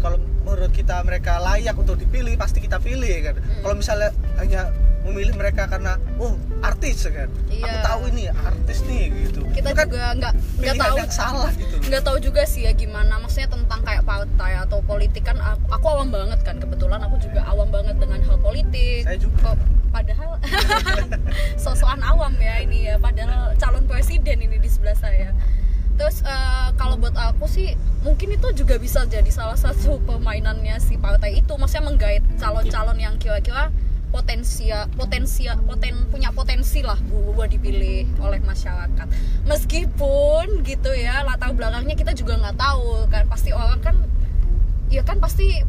Kalau 0.01 0.17
menurut 0.45 0.73
kita 0.73 1.01
mereka 1.05 1.37
layak 1.41 1.77
untuk 1.77 1.97
dipilih 1.97 2.33
pasti 2.37 2.61
kita 2.61 2.81
pilih 2.81 3.09
kan. 3.21 3.35
Hmm. 3.37 3.61
kalau 3.61 3.75
misalnya 3.77 4.09
hanya 4.41 4.73
memilih 5.01 5.33
mereka 5.33 5.65
karena 5.65 5.97
oh 6.17 6.33
artis 6.61 7.03
ya 7.03 7.11
kan? 7.15 7.29
Aku 7.31 7.57
Iya. 7.57 7.81
tahu 7.81 8.01
ini 8.09 8.23
artis 8.29 8.79
nih 8.83 9.03
gitu. 9.25 9.41
Kita 9.49 9.69
Itu 9.69 9.77
kan 9.77 9.87
juga 9.89 10.05
nggak 10.13 10.33
nggak 10.61 10.75
tahu 10.77 10.95
yang 10.95 11.11
salah 11.11 11.49
gitu 11.51 11.75
nggak 11.81 12.03
tahu 12.03 12.17
juga 12.19 12.41
sih 12.45 12.61
ya 12.63 12.71
gimana. 12.71 13.17
Maksudnya 13.17 13.49
tentang 13.49 13.81
kayak 13.81 14.03
partai 14.03 14.51
atau 14.57 14.79
politik 14.81 15.23
kan 15.23 15.37
aku, 15.37 15.63
aku 15.69 15.85
awam 15.87 16.09
banget 16.09 16.39
kan. 16.41 16.55
Kebetulan 16.57 17.01
aku 17.01 17.17
juga 17.17 17.41
awam 17.45 17.67
banget 17.67 17.97
dengan 17.97 18.21
hal 18.21 18.37
politik. 18.37 19.01
Saya 19.03 19.17
juga. 19.17 19.37
kok 19.43 19.57
padahal 19.91 20.31
sosokan 21.61 22.01
awam 22.01 22.33
ya 22.37 22.61
ini 22.61 22.87
ya. 22.87 22.95
Padahal 22.97 23.53
calon 23.57 23.85
presiden 23.85 24.39
ini 24.39 24.57
di 24.57 24.69
sebelah 24.69 24.95
saya. 24.95 25.33
Terus 25.97 26.23
eh, 26.23 26.67
kalau 26.75 26.97
buat 26.97 27.13
aku 27.13 27.45
sih 27.45 27.73
mungkin 28.01 28.33
itu 28.33 28.47
juga 28.55 28.77
bisa 28.77 29.05
jadi 29.05 29.27
salah 29.29 29.57
satu 29.57 29.99
permainannya 30.07 30.77
si 30.77 30.95
partai 30.95 31.41
itu. 31.41 31.53
Maksudnya 31.53 31.83
menggait 31.85 32.23
calon-calon 32.37 32.97
yang 32.97 33.15
kira-kira 33.17 33.69
potensia 34.11 34.85
potensia 34.99 35.55
poten 35.55 35.95
punya 36.11 36.29
potensi 36.35 36.83
lah 36.83 36.99
buat 37.09 37.47
dipilih 37.49 38.19
oleh 38.19 38.43
masyarakat. 38.43 39.07
Meskipun 39.47 40.67
gitu 40.67 40.91
ya 40.93 41.23
latar 41.23 41.55
belakangnya 41.55 41.95
kita 41.95 42.11
juga 42.11 42.37
nggak 42.37 42.59
tahu 42.59 43.07
kan 43.07 43.25
pasti 43.31 43.49
orang 43.55 43.79
kan 43.79 43.95
ya 44.91 45.01
kan 45.07 45.17
pasti 45.23 45.63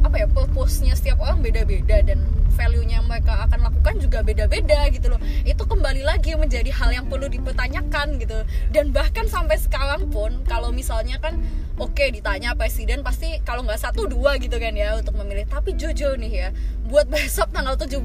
apa 0.00 0.16
ya 0.24 0.26
purpose-nya 0.30 0.96
setiap 0.96 1.20
orang 1.20 1.44
beda-beda 1.44 2.00
dan 2.00 2.24
value-nya 2.60 3.00
mereka 3.06 3.48
akan 3.48 3.72
lakukan 3.72 3.94
juga 4.02 4.20
beda-beda 4.20 4.88
gitu 4.92 5.12
loh. 5.12 5.20
Itu 5.48 5.64
kembali 5.64 6.04
lagi 6.04 6.36
menjadi 6.36 6.68
hal 6.68 6.92
yang 6.92 7.06
perlu 7.08 7.30
dipertanyakan 7.32 8.20
gitu. 8.20 8.44
Dan 8.68 8.92
bahkan 8.92 9.24
sampai 9.30 9.56
sekarang 9.56 10.12
pun 10.12 10.44
kalau 10.44 10.68
misalnya 10.68 11.16
kan 11.22 11.40
oke 11.80 12.04
ditanya 12.12 12.52
presiden 12.52 13.00
pasti 13.00 13.40
kalau 13.48 13.64
nggak 13.64 13.80
satu 13.80 14.04
dua 14.04 14.36
gitu 14.36 14.60
kan 14.60 14.76
ya 14.76 14.96
untuk 15.00 15.16
memilih. 15.16 15.48
Tapi 15.48 15.72
jujur 15.76 16.20
nih 16.20 16.32
ya 16.32 16.48
buat 16.90 17.06
besok 17.06 17.54
tanggal 17.54 17.78
17 17.78 18.02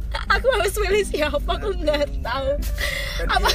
aku 0.34 0.46
harus 0.56 0.74
milih 0.80 1.04
siapa? 1.04 1.50
Aku 1.60 1.68
nggak 1.76 2.24
tahu. 2.24 2.50
Apa 3.26 3.50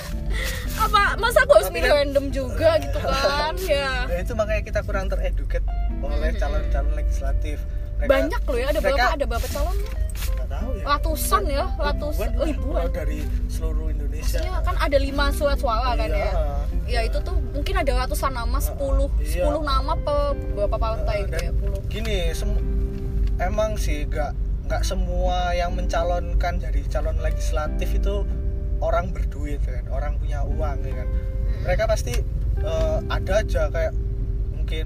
apa 0.75 1.01
masa 1.17 1.47
aku 1.47 1.57
harus 1.57 1.71
milih 1.71 1.89
random 1.89 2.25
juga 2.29 2.77
gitu 2.83 2.99
kan? 3.01 3.55
Ya. 3.65 4.05
Nah, 4.05 4.19
itu 4.19 4.33
makanya 4.35 4.63
kita 4.67 4.79
kurang 4.83 5.07
tereduket 5.07 5.63
oleh 6.07 6.31
calon-calon 6.33 6.93
legislatif. 6.93 7.57
Mereka- 7.95 8.11
banyak 8.11 8.41
loh 8.43 8.57
ya 8.57 8.67
ada 8.67 8.79
berapa 8.79 8.91
mereka- 8.91 9.13
ada 9.13 9.25
berapa 9.25 9.47
calon 9.47 9.77
nggak 10.25 10.47
tahu 10.47 10.69
ya. 10.71 10.83
ratusan 10.85 11.43
ya 11.47 11.65
ratus 11.75 12.15
Ribuan 12.19 12.87
dari 12.89 13.19
seluruh 13.47 13.87
Indonesia. 13.89 14.37
Maksudnya 14.37 14.61
kan 14.61 14.75
ada 14.77 14.97
lima 14.97 15.25
surat 15.31 15.57
suara 15.57 15.91
kan 15.93 16.09
Iya. 16.09 16.19
ya 16.19 16.31
ya 16.85 16.99
itu 17.01 17.17
tuh 17.19 17.35
mungkin 17.51 17.75
ada 17.75 17.91
ratusan 17.97 18.31
nama 18.31 18.57
10 18.59 19.09
Iya. 19.17 19.47
10 19.47 19.63
nama 19.63 19.93
per 19.95 20.19
berapa 20.53 20.77
partai 20.77 21.25
gitu 21.25 21.37
ya 21.39 21.51
puluh 21.51 21.79
Gini, 21.87 22.29
emang 23.37 23.75
sih 23.75 24.05
nggak 24.05 24.31
nggak 24.65 24.81
semua 24.81 25.53
yang 25.53 25.71
mencalonkan 25.71 26.57
jadi 26.57 26.81
calon 26.89 27.17
legislatif 27.19 27.89
itu 27.91 28.25
orang 28.79 29.09
berduit 29.09 29.61
kan, 29.61 29.85
orang 29.87 30.17
punya 30.17 30.43
uang 30.43 30.77
ya 30.81 30.93
kan. 30.95 31.07
Hmm. 31.07 31.61
Mereka 31.63 31.83
pasti 31.85 32.13
eh, 32.57 32.97
ada 33.07 33.33
aja 33.39 33.67
kayak 33.67 33.93
mungkin 34.51 34.85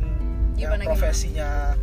Gimana, 0.59 0.83
profesinya 0.83 1.75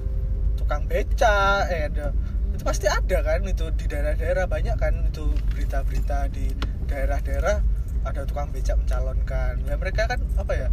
tukang 0.60 0.84
beca, 0.88 1.64
eh 1.72 1.88
ada 1.88 2.12
itu 2.56 2.62
pasti 2.64 2.86
ada 2.88 3.18
kan 3.20 3.44
itu 3.44 3.68
di 3.76 3.84
daerah-daerah 3.84 4.44
banyak 4.48 4.76
kan 4.80 4.94
itu 5.12 5.28
berita-berita 5.52 6.32
di 6.32 6.48
daerah-daerah 6.88 7.60
ada 8.08 8.22
tukang 8.24 8.48
becak 8.48 8.80
mencalonkan 8.80 9.60
ya 9.68 9.76
mereka 9.76 10.08
kan 10.08 10.20
apa 10.40 10.52
ya 10.56 10.68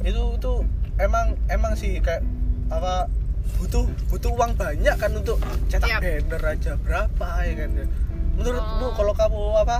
itu 0.00 0.22
itu 0.40 0.52
emang 0.96 1.36
emang 1.52 1.76
sih 1.76 2.00
kayak 2.00 2.24
apa 2.72 3.12
butuh 3.60 3.84
butuh 4.08 4.32
uang 4.32 4.56
banyak 4.56 4.96
kan 4.96 5.12
untuk 5.12 5.36
cetak 5.68 5.90
Yap. 5.92 6.00
banner 6.00 6.42
aja 6.56 6.72
berapa 6.80 7.28
ya 7.44 7.54
kan 7.60 7.70
ya 7.76 7.86
menurutmu 8.40 8.86
Oh. 8.88 8.92
kalau 8.96 9.12
kamu 9.12 9.42
apa 9.60 9.78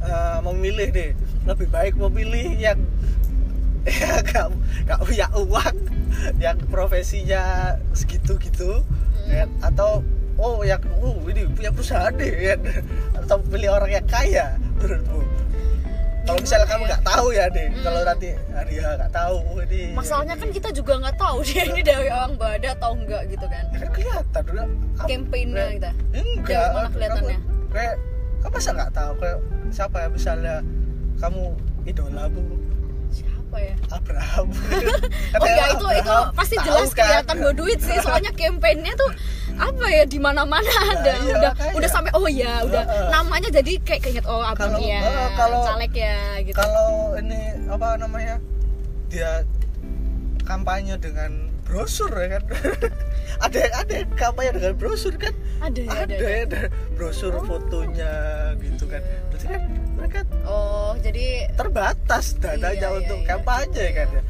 eh, 0.00 0.38
memilih 0.46 0.88
deh 0.94 1.10
lebih 1.44 1.68
baik 1.74 1.94
memilih 1.98 2.54
yang 2.54 2.78
ya 4.00 4.20
gak, 4.20 4.46
gak 4.84 5.00
punya 5.00 5.26
uang 5.32 5.76
yang 6.36 6.58
profesinya 6.68 7.42
segitu 7.90 8.36
gitu 8.36 8.84
ya, 9.24 9.48
atau 9.60 10.04
oh 10.36 10.60
yang 10.60 10.80
oh 10.98 11.16
ini 11.24 11.48
punya 11.48 11.70
perusahaan 11.70 12.12
deh 12.12 12.28
ya, 12.28 12.54
atau 13.16 13.40
pilih 13.42 13.70
orang 13.70 13.90
yang 13.90 14.06
kaya 14.06 14.56
menurutmu? 14.76 15.20
Kalau 16.20 16.36
misalnya 16.36 16.62
Gimana 16.62 16.70
kamu 16.70 16.84
ya? 16.84 16.88
nggak 16.90 17.04
tahu 17.06 17.26
ya 17.32 17.44
deh 17.48 17.66
Hmm. 17.66 17.80
kalau 17.80 18.00
nanti 18.04 18.28
Arya 18.52 18.86
nggak 18.94 19.10
tahu 19.10 19.36
ini. 19.62 19.82
Masalahnya 19.90 20.34
kan 20.36 20.48
kita 20.50 20.68
juga 20.70 20.92
nggak 20.98 21.16
tahu 21.16 21.36
dia 21.48 21.62
ini 21.64 21.80
dari 21.80 22.08
orang 22.08 22.34
Bada 22.36 22.68
atau 22.70 22.90
enggak 22.92 23.22
gitu 23.26 23.46
kan? 23.46 23.64
Ya 23.66 23.78
kan 23.78 23.88
kelihatan 23.90 24.42
udah. 24.46 24.66
Campaignnya 25.00 25.64
kayak- 25.64 25.74
gitu 25.74 25.88
enggak. 26.12 26.60
Dari 26.60 26.76
mana 26.76 26.88
kelihatannya? 26.90 27.38
kamu, 27.40 27.68
kayak 27.72 27.94
kamu 28.38 28.52
masa 28.52 28.70
nggak 28.70 28.92
tahu? 28.92 29.12
Kayak 29.16 29.38
siapa 29.70 29.96
ya 29.96 30.08
misalnya 30.08 30.56
kamu 31.16 31.42
idolamu 31.82 32.44
siapa 33.50 33.58
ya? 33.60 33.74
Abraham. 33.90 34.46
Oh 35.40 35.46
ya 35.46 35.64
itu 35.68 35.86
itu 35.90 36.06
Abraham, 36.06 36.34
pasti 36.34 36.54
tahu 36.54 36.66
jelas 36.66 36.90
kan? 36.90 36.98
kelihatan 37.02 37.34
bawa 37.40 37.52
duit 37.52 37.78
sih 37.80 37.96
soalnya 37.98 38.30
campaignnya 38.32 38.94
tuh 38.94 39.10
apa 39.58 39.84
ya 39.88 40.04
di 40.04 40.18
mana-mana 40.18 40.70
ada. 40.88 41.12
iya, 41.18 41.34
udah 41.34 41.52
makanya. 41.52 41.74
udah 41.74 41.88
sampai 41.90 42.10
oh 42.14 42.26
ya 42.26 42.52
udah 42.62 42.82
namanya 43.10 43.48
jadi 43.50 43.72
kayak 43.80 44.00
keinget 44.00 44.24
oh 44.24 44.40
Kalau- 44.54 44.78
ya 44.78 45.02
kalau- 45.34 45.66
caleg 45.66 45.92
ya 45.92 46.16
gitu. 46.40 46.54
kalau 46.54 47.18
ini 47.18 47.40
apa 47.66 47.88
namanya 47.96 48.34
dia 49.10 49.42
kampanye 50.44 50.94
dengan 50.96 51.50
brosur 51.62 52.10
ya 52.12 52.38
kan? 52.38 52.42
Ada 53.46 53.56
yang 53.56 53.74
ada 53.78 53.92
yang 53.94 54.10
kampanye 54.18 54.50
dengan 54.52 54.74
brosur 54.74 55.14
kan? 55.14 55.32
Ada 55.62 55.80
ya 55.80 55.88
ada, 55.88 56.02
ada, 56.02 56.14
ya 56.14 56.26
ada. 56.26 56.38
ada 56.44 56.60
brosur 56.92 57.32
Oh. 57.32 57.42
fotonya 57.46 58.12
gitu 58.58 58.84
kan. 58.84 59.00
Berarti 59.30 59.46
kan 59.48 59.62
mereka 60.10 60.26
oh 60.42 60.92
jadi 60.98 61.26
terbatas 61.54 62.34
dananya 62.36 62.74
Iya, 62.74 62.88
iya, 62.90 62.98
untuk 62.98 63.18
iya. 63.22 63.26
kampanye 63.30 63.86
kan 63.94 64.08
ya. 64.10 64.22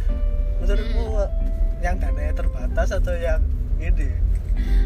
Menurutmu 0.60 1.04
yang 1.80 1.96
dananya 1.96 2.34
terbatas 2.36 2.88
atau 2.92 3.14
yang 3.16 3.40
ini? 3.80 4.12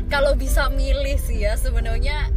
Kalau 0.06 0.38
bisa 0.38 0.70
milih 0.70 1.18
sih 1.18 1.42
ya 1.42 1.58
sebenarnya 1.58 2.30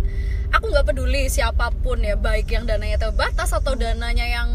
aku 0.49 0.73
nggak 0.73 0.89
peduli 0.89 1.29
siapa 1.29 1.69
pun 1.85 2.01
ya 2.01 2.17
baik 2.17 2.49
yang 2.49 2.65
dananya 2.65 2.97
terbatas 2.97 3.53
atau 3.53 3.77
dananya 3.77 4.25
yang 4.25 4.49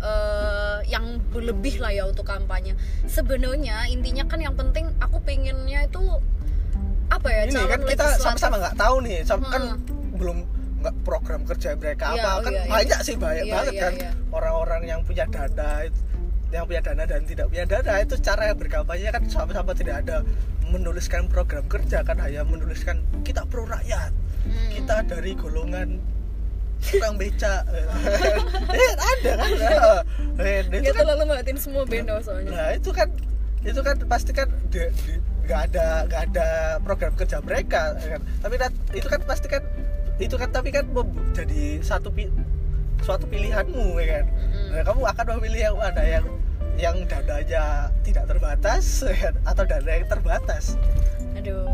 eh, 0.00 0.78
yang 0.88 1.20
berlebih 1.28 1.84
lah 1.84 1.92
ya 1.92 2.08
untuk 2.08 2.24
kampanye. 2.24 2.72
Sebenarnya 3.04 3.92
intinya 3.92 4.24
kan 4.24 4.40
yang 4.40 4.56
penting 4.56 4.88
aku 5.04 5.20
pengennya 5.20 5.84
itu 5.84 6.00
apa 7.12 7.28
ya 7.28 7.40
ini 7.44 7.52
calon 7.52 7.68
kan 7.68 7.80
kita 7.84 8.06
sama-sama 8.16 8.56
nggak 8.56 8.76
tahu 8.80 8.96
nih 9.04 9.20
sama 9.22 9.44
kan 9.52 9.62
Hmm. 9.76 10.16
belum 10.16 10.38
nggak 10.84 10.96
program 11.00 11.40
kerja 11.48 11.72
mereka 11.80 12.12
Iya, 12.12 12.20
apa 12.20 12.28
oh 12.28 12.38
kan 12.44 12.52
iya, 12.52 12.60
iya. 12.60 12.70
banyak 12.70 13.00
sih 13.00 13.14
banyak 13.16 13.44
Iya, 13.48 13.54
banget 13.56 13.72
iya, 13.72 13.82
kan 13.82 13.92
iya. 13.96 14.10
orang-orang 14.28 14.82
yang 14.84 15.00
punya 15.00 15.24
dana 15.24 15.70
yang 16.52 16.64
punya 16.68 16.82
dana 16.84 17.02
dan 17.08 17.22
tidak 17.24 17.46
punya 17.48 17.64
dana 17.64 17.92
itu 17.98 18.14
cara 18.20 18.52
berkampanye 18.52 19.08
kan 19.10 19.22
sama-sama 19.26 19.72
tidak 19.72 20.04
ada 20.04 20.20
menuliskan 20.68 21.26
program 21.26 21.64
kerja 21.66 22.04
kan 22.04 22.20
hanya 22.20 22.44
menuliskan 22.44 23.00
kita 23.24 23.42
pro 23.48 23.64
rakyat 23.64 24.12
Hmm. 24.44 24.68
kita 24.76 24.96
dari 25.08 25.32
golongan 25.40 26.04
tukang 26.84 27.16
beca 27.16 27.64
eh, 27.64 27.88
ada 29.16 29.32
kan 29.40 29.50
eh, 30.36 30.60
itu 30.68 30.92
kan 30.92 31.00
terlalu 31.00 31.24
merhatiin 31.32 31.56
semua 31.56 31.88
bendo 31.88 32.12
soalnya 32.20 32.52
Nah 32.52 32.68
itu 32.76 32.92
kan 32.92 33.08
itu 33.64 33.80
kan 33.80 33.96
pasti 34.04 34.36
kan 34.36 34.44
nggak 35.48 35.60
ada 35.72 36.04
nggak 36.04 36.22
ada 36.28 36.48
program 36.84 37.12
kerja 37.16 37.40
mereka 37.40 37.96
ya 38.04 38.16
kan. 38.16 38.22
Tapi 38.44 38.54
kan, 38.60 38.70
itu 38.92 39.08
kan 39.08 39.20
pasti 39.24 39.46
kan 39.48 39.62
itu 40.22 40.34
kan 40.38 40.48
tapi 40.50 40.70
kan 40.70 40.86
jadi 41.34 41.82
satu 41.82 42.08
pi- 42.10 42.30
suatu 43.02 43.26
pilihanmu 43.26 43.98
ya 44.00 44.22
kan. 44.22 44.26
Nah, 44.72 44.82
kamu 44.86 45.00
akan 45.04 45.24
memilih 45.38 45.60
yang 45.72 45.76
mana 45.76 46.02
yang 46.02 46.26
yang 46.74 46.96
dananya 47.06 47.90
tidak 48.02 48.26
terbatas 48.26 49.06
ya 49.06 49.14
kan? 49.30 49.34
atau 49.46 49.62
dana 49.66 49.90
yang 49.90 50.08
terbatas. 50.10 50.74
aduh 51.34 51.66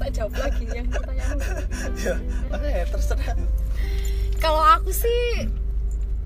tak 0.00 0.10
jawab 0.18 0.34
lagi 0.34 0.66
yang 0.66 0.88
pertanyaan 0.90 1.38
ya 2.02 2.14
makanya 2.50 2.82
terserah. 2.90 3.36
kalau 4.42 4.58
aku 4.58 4.90
sih 4.90 5.46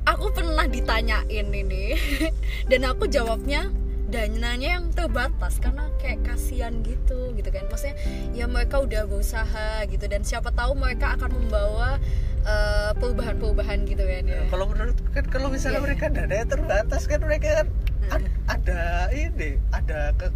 aku 0.09 0.33
pernah 0.33 0.65
ditanyain 0.65 1.47
ini 1.53 1.93
dan 2.73 2.81
aku 2.89 3.05
jawabnya 3.05 3.69
dananya 4.07 4.79
yang 4.79 4.87
terbatas 4.91 5.59
karena 5.59 5.91
kayak 5.97 6.23
kasihan 6.25 6.79
gitu 6.81 7.33
gitu 7.33 7.49
kan. 7.49 7.67
Maksudnya 7.67 7.97
ya 8.33 8.47
mereka 8.47 8.79
udah 8.79 9.03
berusaha 9.05 9.67
gitu 9.85 10.05
dan 10.05 10.23
siapa 10.23 10.51
tahu 10.51 10.75
mereka 10.75 11.15
akan 11.15 11.31
membawa 11.33 11.99
eh, 12.43 12.91
perubahan-perubahan 12.97 13.83
gitu 13.85 14.01
kan 14.01 14.23
ya. 14.25 14.41
Kalau 14.47 14.67
menurut 14.67 14.97
kan 15.11 15.25
kalau 15.27 15.49
misalnya 15.49 15.79
Iya. 15.79 15.87
mereka 15.87 16.05
dananya 16.09 16.47
terbatas 16.47 17.03
kan 17.05 17.19
mereka 17.21 17.47
kan 17.57 17.67
ad- 18.09 18.31
ada 18.47 18.81
ini 19.11 19.59
ada 19.71 20.15
ke 20.15 20.31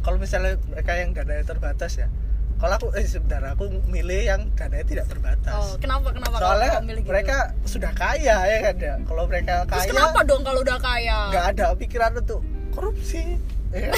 kalau 0.00 0.20
misalnya 0.20 0.60
mereka 0.66 0.92
yang 0.94 1.10
dananya 1.10 1.44
terbatas 1.46 1.96
ya. 1.96 2.08
Kalau 2.56 2.72
aku 2.74 2.88
eh 2.94 3.04
sebentar 3.04 3.44
aku 3.46 3.68
milih 3.86 4.22
yang 4.22 4.40
dananya 4.52 4.84
tidak 4.86 5.06
terbatas. 5.06 5.52
Oh 5.54 5.76
kenapa 5.76 6.08
kenapa 6.10 6.36
kalau 6.36 6.48
soalnya 6.52 6.68
kamu 6.70 6.86
milih 6.86 7.02
gitu? 7.02 7.10
mereka 7.10 7.36
sudah 7.64 7.92
kaya 7.92 8.36
ya 8.46 8.58
kan 8.62 8.76
ya. 8.78 8.94
Kalau 9.02 9.24
mereka 9.24 9.54
terus 9.64 9.80
kaya 9.82 9.92
kenapa 9.92 10.18
dong 10.22 10.42
kalau 10.42 10.60
udah 10.60 10.78
kaya? 10.78 11.18
nggak 11.28 11.44
ada 11.52 11.64
pikiran 11.74 12.12
untuk 12.16 12.40
korupsi 12.76 13.40
ya 13.72 13.80
kan? 13.88 13.92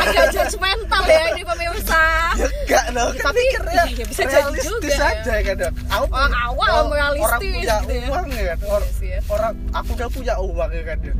agak 0.00 0.24
judgmental 0.30 1.02
ya 1.04 1.22
ini 1.30 1.42
pemirsa 1.42 2.02
ya 2.32 2.46
enggak 2.46 2.84
loh 2.90 3.08
kan 3.12 3.24
tapi, 3.26 3.42
ya, 3.50 3.82
bisa 4.00 4.22
realistis 4.24 4.68
juga 4.70 4.88
ya. 4.88 5.08
aja 5.10 5.32
ya 5.32 5.42
kan 5.42 5.56
ya. 5.58 5.70
aku 5.90 6.04
Orang 6.08 6.32
awam 6.38 6.60
orang- 6.60 6.90
realistis 6.90 7.26
orang 7.26 7.40
punya 7.42 7.76
gitu 7.76 7.92
ya. 7.92 8.06
uang 8.06 8.26
ya 8.30 8.44
kan 8.46 8.58
Or- 8.66 8.88
Iya 9.00 9.10
ya. 9.10 9.20
orang 9.28 9.52
aku 9.70 9.88
udah 9.92 10.08
punya 10.08 10.34
uang 10.38 10.70
ya 10.70 10.82
kan 10.86 10.98
ya. 11.00 11.12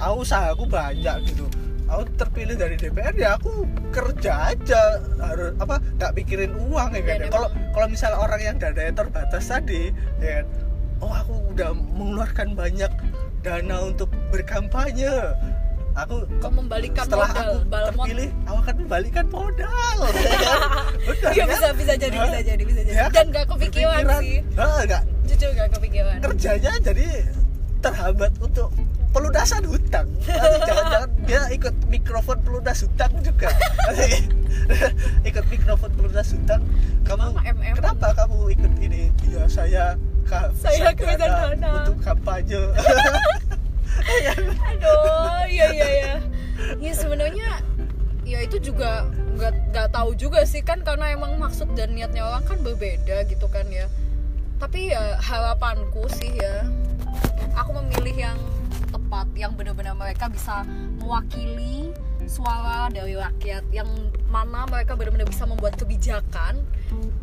Aku 0.00 0.14
usaha 0.20 0.46
aku 0.48 0.64
banyak 0.66 1.16
gitu 1.24 1.46
aku 1.84 2.02
terpilih 2.14 2.56
dari 2.56 2.74
DPR 2.74 3.12
ya 3.14 3.30
aku 3.36 3.50
kerja 3.90 4.32
aja 4.48 4.82
harus 5.18 5.52
apa 5.58 5.76
nggak 5.92 6.12
pikirin 6.14 6.52
uang 6.62 6.88
ya 6.90 7.02
kan 7.02 7.16
Dan 7.16 7.20
ya. 7.20 7.30
kalau 7.30 7.48
kalau 7.70 7.86
misalnya 7.86 8.18
orang 8.18 8.40
yang 8.42 8.56
dananya 8.56 8.92
terbatas 8.94 9.44
tadi 9.44 9.82
ya 10.18 10.40
kan, 10.40 10.46
oh 11.00 11.12
aku 11.12 11.34
udah 11.50 11.70
mengeluarkan 11.74 12.48
banyak 12.52 12.92
dana 13.40 13.76
untuk 13.82 14.08
berkampanye 14.30 15.10
aku 15.94 16.14
Kau 16.38 16.50
membalikan 16.50 17.04
setelah 17.04 17.28
modal, 17.28 17.42
aku 17.42 17.56
balmon. 17.66 18.04
terpilih 18.04 18.28
aku 18.42 18.56
akan 18.58 18.74
membalikan 18.78 19.24
modal. 19.28 19.96
Ya 21.32 21.44
kan? 21.44 21.46
Bisa 21.50 21.68
bisa 21.74 21.92
jadi 21.96 22.16
bisa 22.16 22.38
jadi 22.40 22.62
bisa 22.62 22.80
jadi. 22.82 22.96
Ya 22.96 23.06
dan 23.08 23.26
gak 23.28 23.46
kepikiran 23.48 24.02
sih. 24.18 24.38
"Hah, 24.54 24.80
nggak? 24.82 25.02
Jujur 25.26 25.50
gak 25.52 25.68
kepikiran. 25.72 26.16
Kerjanya 26.20 26.72
jadi 26.80 27.06
terhambat 27.78 28.32
untuk 28.38 28.68
pelunasan 29.10 29.62
hutang. 29.64 30.08
Nanti 30.22 30.58
jangan-jangan 30.62 31.10
dia 31.22 31.42
ikut 31.50 31.74
mikrofon 31.86 32.38
pelunas 32.40 32.78
hutang 32.80 33.12
juga. 33.20 33.48
Nanti 33.84 34.24
ikut 35.28 35.44
mikrofon 35.46 35.90
pelunas 35.92 36.28
hutang. 36.30 36.62
Kamu 37.02 37.34
MM. 37.36 37.74
kenapa 37.76 38.08
kamu 38.14 38.36
ikut 38.52 38.72
ini? 38.80 39.02
Ya 39.26 39.44
saya 39.46 39.84
ka- 40.22 40.48
Saya 40.54 40.94
kehabisan 40.94 41.28
dana. 41.28 41.70
untuk 41.82 41.98
kampanye 42.00 42.62
aduh 44.70 45.44
iya 45.46 45.66
iya 45.72 45.88
iya 45.88 46.14
ya 46.78 46.92
sebenarnya 46.94 47.60
ya 48.22 48.38
itu 48.44 48.58
juga 48.62 49.10
nggak 49.36 49.52
nggak 49.74 49.88
tahu 49.92 50.14
juga 50.14 50.46
sih 50.46 50.62
kan 50.62 50.80
karena 50.86 51.12
emang 51.12 51.36
maksud 51.36 51.72
dan 51.74 51.92
niatnya 51.96 52.22
orang 52.22 52.44
kan 52.46 52.58
berbeda 52.62 53.26
gitu 53.26 53.46
kan 53.50 53.66
ya 53.68 53.90
tapi 54.62 54.94
ya 54.94 55.18
harapanku 55.18 56.06
sih 56.06 56.38
ya 56.38 56.64
aku 57.58 57.74
memilih 57.82 58.30
yang 58.30 58.38
tepat 58.92 59.26
yang 59.34 59.52
benar-benar 59.58 59.96
mereka 59.98 60.30
bisa 60.30 60.62
mewakili 61.00 61.90
suara 62.30 62.86
dari 62.88 63.18
rakyat 63.18 63.66
yang 63.74 63.90
mana 64.30 64.64
mereka 64.70 64.94
benar-benar 64.94 65.26
bisa 65.26 65.44
membuat 65.44 65.74
kebijakan 65.74 66.62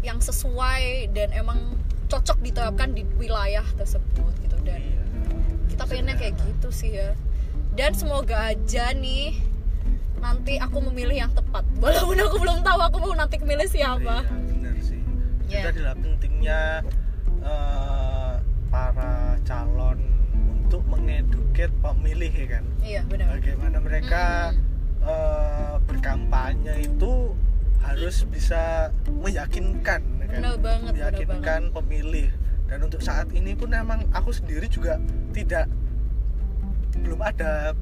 yang 0.04 0.20
sesuai 0.20 1.10
dan 1.16 1.32
emang 1.32 1.80
cocok 2.10 2.42
diterapkan 2.44 2.92
di 2.92 3.06
wilayah 3.16 3.64
tersebut 3.78 4.34
gitu 4.44 4.58
dan. 4.66 4.99
Kita 5.80 5.96
pengennya 5.96 6.16
kayak 6.20 6.36
gitu 6.44 6.70
sih 6.76 6.92
ya 6.92 7.16
dan 7.80 7.96
semoga 7.96 8.52
aja 8.52 8.92
nih 8.92 9.40
nanti 10.20 10.60
aku 10.60 10.84
memilih 10.92 11.24
yang 11.24 11.32
tepat 11.32 11.64
walaupun 11.80 12.20
aku 12.20 12.36
belum 12.36 12.60
tahu 12.68 12.80
aku 12.84 12.98
mau 13.00 13.16
nanti 13.16 13.40
memilih 13.40 13.64
siapa 13.64 14.28
Iya, 14.28 14.44
bener 14.44 14.76
sih. 14.84 15.00
Ya. 15.48 15.64
Itu 15.64 15.68
adalah 15.80 15.96
pentingnya 15.96 16.60
eh, 17.48 18.34
para 18.68 19.40
calon 19.48 20.04
untuk 20.52 20.84
mengeduket 20.92 21.72
pemilih 21.80 22.34
ya 22.36 22.48
kan. 22.60 22.64
iya 22.84 23.02
benar 23.08 23.40
Bagaimana 23.40 23.78
mereka 23.80 24.24
eh, 25.00 25.76
berkampanye 25.88 26.92
itu 26.92 27.32
harus 27.80 28.28
bisa 28.28 28.92
meyakinkan 29.08 30.04
ya 30.04 30.28
kan? 30.28 30.40
Benar 30.44 30.56
banget, 30.60 30.92
benar 30.92 30.96
meyakinkan 31.08 31.62
pemilih. 31.72 32.30
Dan 32.70 32.80
untuk 32.82 33.02
saat 33.02 33.28
ini 33.34 33.54
pun 33.54 33.74
emang 33.74 34.06
aku 34.12 34.30
sendiri 34.30 34.66
juga 34.66 35.02
tidak 35.34 35.66
belum 36.96 37.20
ada 37.20 37.74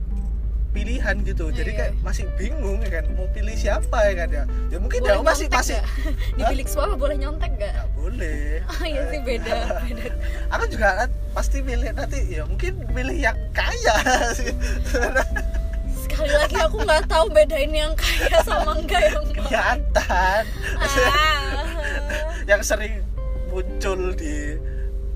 pilihan 0.71 1.15
gitu. 1.23 1.49
Jadi 1.49 1.73
Iya. 1.73 1.79
kayak 1.79 1.93
masih 1.99 2.25
bingung 2.37 2.77
ya 2.79 2.89
kan 2.91 3.05
mau 3.11 3.25
pilih 3.31 3.51
siapa 3.51 3.97
ya 4.05 4.13
kan 4.15 4.29
ya. 4.29 4.43
Ya 4.69 4.77
mungkin 4.77 4.99
boleh 5.01 5.15
ya 5.15 5.25
masih 5.25 5.47
masih 5.49 5.77
nggak? 5.79 6.37
di 6.37 6.43
bilik 6.53 6.67
suara 6.69 6.93
boleh 6.93 7.15
nyontek 7.17 7.51
nggak 7.57 7.71
nggak 7.73 7.89
boleh. 7.97 8.61
oh 8.61 8.83
iya 8.85 9.01
sih 9.09 9.19
beda 9.19 9.55
beda 9.83 10.05
Aku 10.53 10.63
juga 10.69 10.87
kan 10.97 11.09
pasti 11.33 11.57
milih 11.59 11.89
nanti 11.91 12.19
ya 12.29 12.43
mungkin 12.45 12.73
milih 12.93 13.17
yang 13.17 13.37
kaya 13.51 13.95
sih. 14.31 14.53
sekali 16.07 16.31
lagi 16.31 16.55
aku 16.55 16.77
nggak 16.79 17.03
tahu 17.09 17.25
bedain 17.27 17.73
yang 17.73 17.93
kaya 17.97 18.37
sama 18.45 18.71
enggak 18.77 19.01
yang 19.11 19.25
Kelihatan. 19.27 20.43
ah. 20.77 21.65
yang 22.51 22.61
sering 22.61 23.01
muncul 23.49 24.13
di 24.13 24.55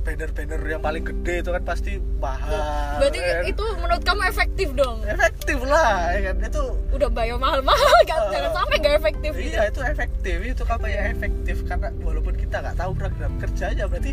banner-banner 0.01 0.61
yang 0.65 0.81
paling 0.81 1.03
gede 1.05 1.45
itu 1.45 1.49
kan 1.53 1.63
pasti 1.63 1.91
mahal. 2.17 2.57
berarti 2.97 3.19
kan. 3.21 3.43
itu 3.45 3.63
menurut 3.77 4.03
kamu 4.03 4.21
efektif 4.25 4.67
dong? 4.73 4.97
Efektif 5.05 5.57
lah 5.61 6.11
ya 6.17 6.19
kan? 6.33 6.35
Itu 6.41 6.63
udah 6.93 7.09
bayar 7.13 7.37
mahal-mahal 7.37 7.97
kan? 8.09 8.19
Ah. 8.25 8.31
jangan 8.33 8.51
sampai 8.57 8.75
nggak 8.81 8.95
efektif 8.97 9.31
gitu. 9.37 9.49
iya 9.53 9.61
itu 9.69 9.81
efektif. 9.85 10.35
Itu 10.41 10.63
kampanye 10.65 10.99
efektif. 11.13 11.55
Karena 11.69 11.89
walaupun 12.01 12.33
kita 12.33 12.65
nggak 12.65 12.77
tahu 12.81 12.91
program 12.97 13.31
kerjanya 13.37 13.85
berarti 13.85 14.11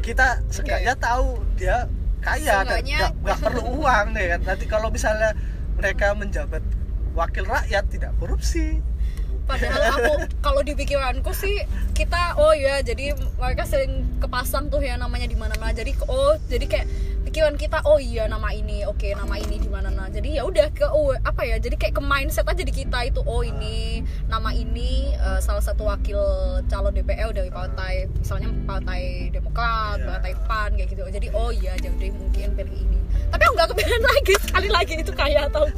kita 0.00 0.26
seenggaknya 0.48 0.94
tahu 0.96 1.42
dia 1.58 1.90
kaya 2.22 2.64
dan 2.64 2.82
nggak 3.20 3.38
perlu 3.42 3.62
uang 3.82 4.06
deh 4.14 4.26
kan? 4.38 4.40
Nanti 4.46 4.64
kalau 4.70 4.88
misalnya 4.88 5.34
mereka 5.74 6.14
menjabat 6.14 6.62
wakil 7.14 7.46
rakyat 7.46 7.84
tidak 7.90 8.12
korupsi 8.22 8.78
Padahal 9.44 9.82
aku 9.92 10.12
kalau 10.40 10.60
di 10.60 10.72
pikiranku 10.72 11.30
sih 11.30 11.60
kita 11.92 12.34
oh 12.36 12.52
ya 12.52 12.80
jadi 12.80 13.12
mereka 13.36 13.64
sering 13.64 14.08
kepasang 14.18 14.68
tuh 14.68 14.80
ya 14.80 14.96
namanya 14.96 15.28
di 15.28 15.36
mana-mana. 15.36 15.70
Jadi 15.70 15.92
oh 16.08 16.34
jadi 16.48 16.64
kayak 16.64 16.86
pikiran 17.24 17.56
kita 17.56 17.80
oh 17.84 17.96
iya 17.96 18.24
nama 18.24 18.52
ini 18.52 18.84
oke 18.84 19.04
nama 19.12 19.36
ini 19.36 19.56
di 19.58 19.68
mana-mana. 19.68 20.08
Jadi 20.08 20.36
ya 20.36 20.44
udah 20.44 20.68
ke 20.70 20.86
oh 20.88 21.12
apa 21.12 21.44
ya 21.44 21.56
jadi 21.56 21.76
kayak 21.76 21.94
ke 21.96 22.02
mindset 22.02 22.44
aja 22.44 22.60
di 22.60 22.72
kita 22.72 23.04
itu 23.04 23.20
oh 23.20 23.40
ini 23.40 24.00
nama 24.26 24.50
ini 24.50 25.12
eh, 25.12 25.40
salah 25.40 25.60
satu 25.60 25.86
wakil 25.86 26.20
calon 26.66 26.92
DPR 26.92 27.30
dari 27.30 27.48
partai 27.48 28.08
misalnya 28.16 28.48
partai 28.64 29.28
Demokrat, 29.30 30.00
Iya. 30.00 30.06
partai 30.08 30.32
PAN 30.46 30.70
kayak 30.74 30.88
gitu. 30.90 31.02
Jadi 31.04 31.28
oh 31.32 31.50
iya 31.50 31.76
jadi 31.76 32.08
mungkin 32.10 32.48
pilih 32.56 32.76
ini. 32.80 32.98
Lagi 34.24 34.40
sekali 34.40 34.68
lagi 34.72 34.94
itu 35.04 35.12
kaya 35.12 35.52
atau 35.52 35.68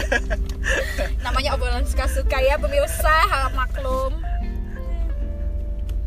namanya 1.27 1.59
obrolan 1.59 1.83
suka-suka 1.83 2.39
ya 2.39 2.55
pemirsa 2.55 3.11
harap 3.27 3.59
maklum. 3.59 4.23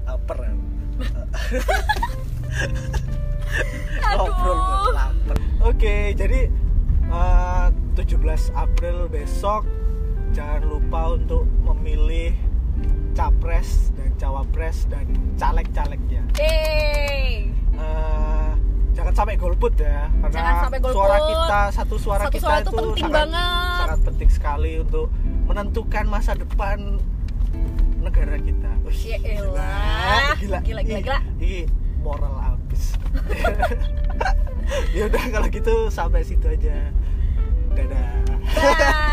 Lapar 0.07 0.47
ya. 0.47 0.55
aduh. 4.07 4.31
Ngobrol 4.31 4.95
lapar. 4.95 5.37
Oke 5.67 6.15
jadi 6.15 6.47
eh, 7.11 7.67
17 7.99 8.07
April 8.55 9.11
besok 9.11 9.67
jangan 10.31 10.63
lupa 10.63 11.19
untuk 11.19 11.43
memilih 11.43 12.31
capres 13.19 13.91
dan 13.99 14.15
cawapres 14.15 14.87
dan 14.87 15.11
caleg-calegnya. 15.35 16.23
Yeay. 16.39 17.51
Eh, 17.75 18.18
jangan 18.99 19.13
sampai 19.15 19.35
golput 19.35 19.73
ya 19.75 20.11
karena 20.11 20.29
Jangan 20.29 20.53
sampai 20.61 20.79
golput. 20.79 20.95
suara 20.95 21.17
kita 21.21 21.59
satu 21.71 21.95
suara 21.97 22.21
Satu 22.21 22.33
kita 22.33 22.43
suara 22.43 22.57
itu 22.57 22.63
itu 22.65 22.77
penting 22.77 23.03
sangat, 23.03 23.15
banget. 23.15 23.77
sangat 23.79 23.99
penting 24.03 24.29
sekali 24.29 24.71
untuk 24.77 25.07
menentukan 25.45 26.05
masa 26.05 26.31
depan 26.33 26.77
negara 27.97 28.35
kita 28.37 28.71
Wih, 28.81 28.95
Ya 29.05 29.17
elah. 29.37 30.33
Gila, 30.35 30.59
gila, 30.61 30.81
Ih, 30.81 30.99
gila. 30.99 31.19
ih, 31.39 31.63
moral 31.99 32.35
habis 32.37 32.95
ya 34.95 35.03
udah 35.05 35.23
kalau 35.29 35.47
gitu 35.47 35.73
sampai 35.89 36.21
situ 36.21 36.45
aja 36.45 36.93
dadah. 37.71 39.08